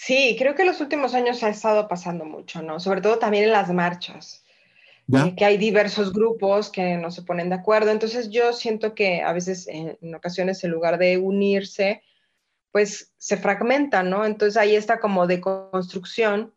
Sí, 0.06 0.36
creo 0.38 0.54
que 0.54 0.66
los 0.66 0.82
últimos 0.82 1.16
años 1.16 1.42
ha 1.42 1.50
estado 1.50 1.88
pasando 1.88 2.26
mucho, 2.26 2.62
¿no? 2.62 2.80
Sobre 2.80 3.02
todo 3.02 3.18
también 3.18 3.46
en 3.46 3.52
las 3.52 3.74
marchas, 3.74 4.46
eh, 5.12 5.34
que 5.36 5.46
hay 5.46 5.58
diversos 5.58 6.14
grupos 6.14 6.70
que 6.70 6.96
no 6.98 7.10
se 7.10 7.24
ponen 7.24 7.50
de 7.50 7.56
acuerdo. 7.56 7.90
Entonces 7.90 8.30
yo 8.30 8.54
siento 8.54 8.94
que 8.94 9.24
a 9.24 9.34
veces, 9.34 9.68
en, 9.68 10.14
ocasiones, 10.14 10.64
en 10.64 10.70
lugar 10.70 11.00
de 11.00 11.18
unirse, 11.18 12.04
pues 12.72 13.16
se 13.18 13.38
fragmentan, 13.38 14.12
¿no? 14.12 14.28
Entonces 14.28 14.58
ahí 14.58 14.76
está 14.76 15.00
como 15.00 15.26
de 15.26 15.42
construcción 15.42 16.54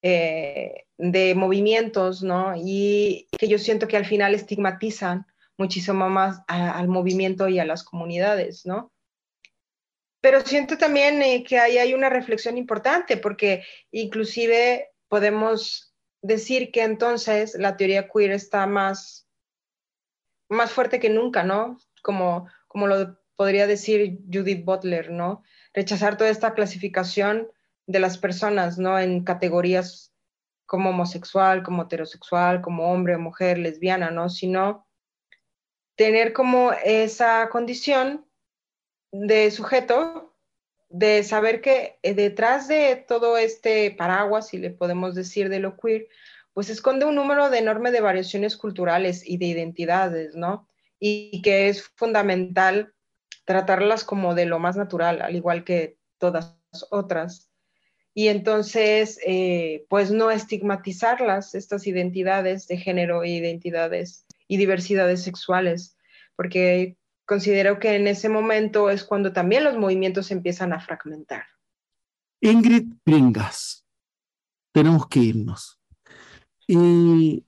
eh, 0.00 0.86
de 0.96 1.34
movimientos, 1.34 2.22
¿no? 2.22 2.54
Y 2.56 3.28
que 3.38 3.46
yo 3.46 3.58
siento 3.58 3.88
que 3.88 3.98
al 3.98 4.06
final 4.06 4.34
estigmatizan 4.34 5.26
muchísimo 5.58 6.08
más 6.08 6.40
al 6.46 6.88
movimiento 6.88 7.46
y 7.46 7.58
a 7.58 7.66
las 7.66 7.84
comunidades, 7.84 8.64
¿no? 8.64 8.93
Pero 10.24 10.40
siento 10.40 10.78
también 10.78 11.20
eh, 11.20 11.44
que 11.44 11.58
ahí 11.58 11.76
hay 11.76 11.92
una 11.92 12.08
reflexión 12.08 12.56
importante, 12.56 13.18
porque 13.18 13.62
inclusive 13.90 14.88
podemos 15.06 15.94
decir 16.22 16.72
que 16.72 16.82
entonces 16.82 17.54
la 17.58 17.76
teoría 17.76 18.08
queer 18.08 18.30
está 18.30 18.66
más, 18.66 19.28
más 20.48 20.72
fuerte 20.72 20.98
que 20.98 21.10
nunca, 21.10 21.42
¿no? 21.42 21.76
Como, 22.00 22.48
como 22.68 22.86
lo 22.86 23.18
podría 23.36 23.66
decir 23.66 24.20
Judith 24.32 24.64
Butler, 24.64 25.10
¿no? 25.10 25.42
Rechazar 25.74 26.16
toda 26.16 26.30
esta 26.30 26.54
clasificación 26.54 27.46
de 27.86 27.98
las 27.98 28.16
personas, 28.16 28.78
¿no? 28.78 28.98
En 28.98 29.24
categorías 29.24 30.14
como 30.64 30.88
homosexual, 30.88 31.62
como 31.62 31.82
heterosexual, 31.82 32.62
como 32.62 32.90
hombre, 32.90 33.18
mujer, 33.18 33.58
lesbiana, 33.58 34.10
¿no? 34.10 34.30
Sino 34.30 34.88
tener 35.96 36.32
como 36.32 36.72
esa 36.72 37.50
condición 37.50 38.24
de 39.22 39.50
sujeto, 39.50 40.34
de 40.88 41.22
saber 41.22 41.60
que 41.60 41.98
eh, 42.02 42.14
detrás 42.14 42.68
de 42.68 43.04
todo 43.08 43.36
este 43.36 43.90
paraguas, 43.92 44.48
si 44.48 44.58
le 44.58 44.70
podemos 44.70 45.14
decir 45.14 45.48
de 45.48 45.60
lo 45.60 45.76
queer, 45.76 46.08
pues 46.52 46.70
esconde 46.70 47.04
un 47.04 47.14
número 47.14 47.50
de 47.50 47.58
enorme 47.58 47.90
de 47.90 48.00
variaciones 48.00 48.56
culturales 48.56 49.22
y 49.26 49.38
de 49.38 49.46
identidades, 49.46 50.34
¿no? 50.36 50.68
y 51.06 51.42
que 51.42 51.68
es 51.68 51.82
fundamental 51.96 52.94
tratarlas 53.44 54.04
como 54.04 54.34
de 54.34 54.46
lo 54.46 54.58
más 54.58 54.74
natural, 54.74 55.20
al 55.20 55.36
igual 55.36 55.62
que 55.62 55.98
todas 56.16 56.56
otras. 56.90 57.50
Y 58.14 58.28
entonces, 58.28 59.20
eh, 59.26 59.84
pues 59.90 60.10
no 60.10 60.30
estigmatizarlas, 60.30 61.54
estas 61.54 61.86
identidades 61.86 62.66
de 62.68 62.78
género, 62.78 63.22
identidades 63.22 64.24
y 64.48 64.56
diversidades 64.56 65.22
sexuales, 65.22 65.98
porque 66.36 66.96
considero 67.24 67.78
que 67.78 67.96
en 67.96 68.06
ese 68.06 68.28
momento 68.28 68.90
es 68.90 69.04
cuando 69.04 69.32
también 69.32 69.64
los 69.64 69.76
movimientos 69.76 70.30
empiezan 70.30 70.72
a 70.72 70.80
fragmentar. 70.80 71.44
Ingrid 72.40 72.92
Pringas, 73.04 73.84
tenemos 74.72 75.06
que 75.08 75.20
irnos. 75.20 75.78
Y 76.66 77.44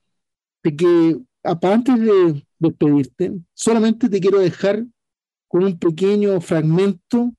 de 0.63 0.75
que, 0.75 1.17
antes 1.43 1.99
de 1.99 2.45
despedirte, 2.59 3.33
solamente 3.53 4.09
te 4.09 4.19
quiero 4.19 4.39
dejar 4.39 4.83
con 5.47 5.63
un 5.63 5.77
pequeño 5.77 6.41
fragmento 6.41 7.33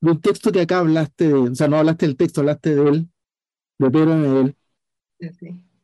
de 0.00 0.10
un 0.10 0.20
texto 0.20 0.50
que 0.50 0.62
acá 0.62 0.80
hablaste 0.80 1.28
de, 1.28 1.34
o 1.34 1.54
sea, 1.54 1.68
no 1.68 1.76
hablaste 1.76 2.06
del 2.06 2.16
texto, 2.16 2.40
hablaste 2.40 2.74
de 2.74 2.88
él, 2.88 3.08
de 3.78 3.90
Pedro 3.90 4.16
Medel. 4.16 4.56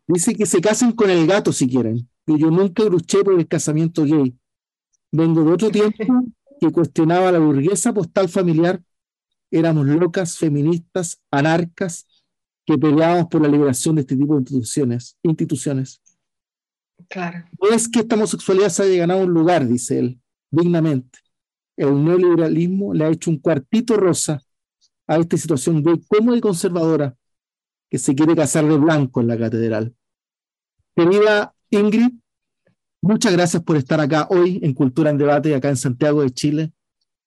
Dice 0.08 0.34
que 0.34 0.46
se 0.46 0.60
casen 0.60 0.92
con 0.92 1.10
el 1.10 1.26
gato 1.26 1.52
si 1.52 1.68
quieren, 1.68 2.08
y 2.26 2.38
yo 2.38 2.50
nunca 2.50 2.82
luché 2.84 3.22
por 3.22 3.38
el 3.38 3.46
casamiento 3.46 4.04
gay. 4.04 4.36
Vengo 5.12 5.44
de 5.44 5.52
otro 5.52 5.70
tiempo 5.70 6.04
que 6.60 6.70
cuestionaba 6.70 7.32
la 7.32 7.38
burguesa 7.38 7.92
postal 7.92 8.28
familiar. 8.28 8.82
Éramos 9.50 9.86
locas, 9.86 10.36
feministas, 10.36 11.20
anarcas, 11.30 12.06
que 12.66 12.76
peleábamos 12.76 13.28
por 13.28 13.40
la 13.40 13.48
liberación 13.48 13.94
de 13.94 14.02
este 14.02 14.16
tipo 14.16 14.34
de 14.34 14.40
instituciones. 14.40 15.16
instituciones. 15.22 16.02
Claro. 17.08 17.44
No 17.62 17.70
es 17.70 17.88
que 17.88 18.00
esta 18.00 18.16
homosexualidad 18.16 18.68
se 18.68 18.82
haya 18.82 18.98
ganado 18.98 19.24
un 19.24 19.32
lugar, 19.32 19.66
dice 19.66 19.98
él, 19.98 20.20
dignamente. 20.50 21.18
El 21.76 22.04
neoliberalismo 22.04 22.92
le 22.92 23.04
ha 23.04 23.08
hecho 23.08 23.30
un 23.30 23.38
cuartito 23.38 23.96
rosa 23.96 24.42
a 25.06 25.16
esta 25.16 25.36
situación 25.36 25.82
gay 25.82 26.00
cómoda 26.06 26.36
y 26.36 26.40
conservadora 26.40 27.16
que 27.88 27.98
se 27.98 28.14
quiere 28.14 28.36
casar 28.36 28.66
de 28.66 28.76
blanco 28.76 29.20
en 29.20 29.28
la 29.28 29.38
catedral. 29.38 29.94
Querida 30.94 31.54
Ingrid, 31.70 32.10
muchas 33.00 33.32
gracias 33.32 33.62
por 33.62 33.76
estar 33.76 34.00
acá 34.00 34.26
hoy 34.30 34.60
en 34.62 34.74
Cultura 34.74 35.10
en 35.10 35.18
Debate, 35.18 35.54
acá 35.54 35.68
en 35.68 35.76
Santiago 35.76 36.22
de 36.22 36.30
Chile, 36.30 36.72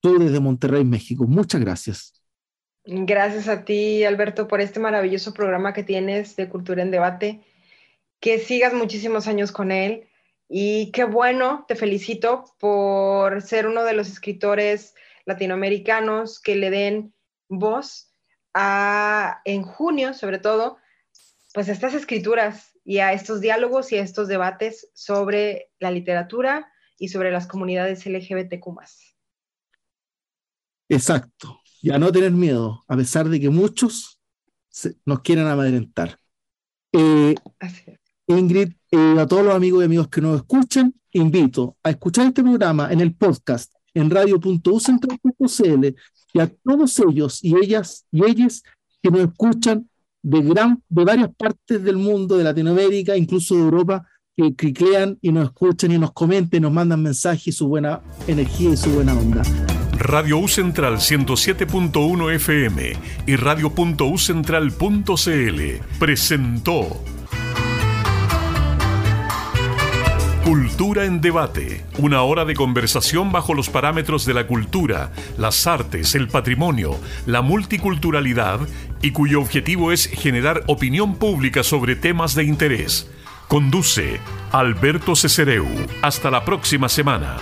tú 0.01 0.19
desde 0.19 0.39
Monterrey, 0.39 0.83
México. 0.83 1.25
Muchas 1.27 1.61
gracias. 1.61 2.13
Gracias 2.83 3.47
a 3.47 3.63
ti, 3.63 4.03
Alberto, 4.03 4.47
por 4.47 4.59
este 4.59 4.79
maravilloso 4.79 5.33
programa 5.33 5.73
que 5.73 5.83
tienes 5.83 6.35
de 6.35 6.49
Cultura 6.49 6.81
en 6.81 6.91
Debate. 6.91 7.41
Que 8.19 8.39
sigas 8.39 8.73
muchísimos 8.73 9.27
años 9.27 9.51
con 9.51 9.71
él 9.71 10.07
y 10.53 10.91
qué 10.91 11.05
bueno, 11.05 11.63
te 11.67 11.75
felicito 11.75 12.43
por 12.59 13.41
ser 13.41 13.67
uno 13.67 13.83
de 13.83 13.93
los 13.93 14.09
escritores 14.09 14.95
latinoamericanos 15.25 16.41
que 16.41 16.55
le 16.55 16.69
den 16.69 17.13
voz 17.47 18.13
a, 18.53 19.41
en 19.45 19.63
junio, 19.63 20.13
sobre 20.13 20.39
todo, 20.39 20.77
pues 21.53 21.69
estas 21.69 21.93
escrituras 21.93 22.70
y 22.83 22.99
a 22.99 23.13
estos 23.13 23.41
diálogos 23.41 23.91
y 23.91 23.97
a 23.97 24.01
estos 24.01 24.27
debates 24.27 24.89
sobre 24.93 25.69
la 25.79 25.91
literatura 25.91 26.71
y 26.97 27.09
sobre 27.09 27.31
las 27.31 27.47
comunidades 27.47 28.05
LGBTQ. 28.05 28.65
Exacto. 30.89 31.61
Y 31.81 31.91
a 31.91 31.97
no 31.97 32.11
tener 32.11 32.31
miedo, 32.31 32.83
a 32.87 32.95
pesar 32.95 33.27
de 33.29 33.39
que 33.39 33.49
muchos 33.49 34.19
nos 35.05 35.21
quieren 35.21 35.47
amedrentar. 35.47 36.17
Eh, 36.91 37.35
Ingrid, 38.27 38.73
eh, 38.91 39.15
a 39.19 39.25
todos 39.25 39.45
los 39.45 39.55
amigos 39.55 39.81
y 39.81 39.85
amigos 39.85 40.09
que 40.09 40.21
nos 40.21 40.37
escuchan, 40.37 40.93
invito 41.11 41.77
a 41.83 41.89
escuchar 41.89 42.27
este 42.27 42.43
programa 42.43 42.91
en 42.91 43.01
el 43.01 43.15
podcast 43.15 43.73
en 43.93 44.09
radio.ucentral.cl 44.09 45.95
y 46.33 46.39
a 46.39 46.47
todos 46.47 46.99
ellos 46.99 47.43
y 47.43 47.55
ellas 47.55 48.05
y 48.11 48.23
ellas 48.23 48.63
que 49.01 49.11
nos 49.11 49.21
escuchan 49.21 49.89
de, 50.21 50.41
gran, 50.41 50.83
de 50.89 51.03
varias 51.03 51.29
partes 51.35 51.83
del 51.83 51.97
mundo, 51.97 52.37
de 52.37 52.43
Latinoamérica, 52.43 53.17
incluso 53.17 53.55
de 53.55 53.61
Europa, 53.61 54.05
que 54.35 54.55
cliclean 54.55 55.17
y 55.21 55.31
nos 55.31 55.45
escuchan 55.45 55.91
y 55.91 55.97
nos 55.97 56.11
comenten, 56.13 56.61
nos 56.63 56.71
mandan 56.71 57.03
mensajes 57.03 57.47
y 57.47 57.51
su 57.51 57.67
buena 57.67 58.01
energía 58.27 58.71
y 58.71 58.77
su 58.77 58.91
buena 58.91 59.13
onda. 59.13 59.43
Radio 59.97 60.39
U 60.39 60.47
Central 60.47 60.95
107.1 60.95 62.33
FM 62.35 62.93
y 63.27 63.35
radio.ucentral.cl 63.35 65.61
presentó 65.99 67.03
Cultura 70.43 71.05
en 71.05 71.21
debate, 71.21 71.85
una 71.99 72.23
hora 72.23 72.45
de 72.45 72.55
conversación 72.55 73.31
bajo 73.31 73.53
los 73.53 73.69
parámetros 73.69 74.25
de 74.25 74.33
la 74.33 74.47
cultura, 74.47 75.11
las 75.37 75.67
artes, 75.67 76.15
el 76.15 76.29
patrimonio, 76.29 76.99
la 77.27 77.43
multiculturalidad 77.43 78.59
y 79.03 79.11
cuyo 79.11 79.39
objetivo 79.39 79.91
es 79.91 80.07
generar 80.07 80.63
opinión 80.65 81.15
pública 81.17 81.61
sobre 81.61 81.95
temas 81.95 82.33
de 82.33 82.45
interés. 82.45 83.07
Conduce 83.47 84.19
Alberto 84.51 85.15
Cesereu. 85.15 85.67
Hasta 86.01 86.31
la 86.31 86.43
próxima 86.43 86.89
semana. 86.89 87.37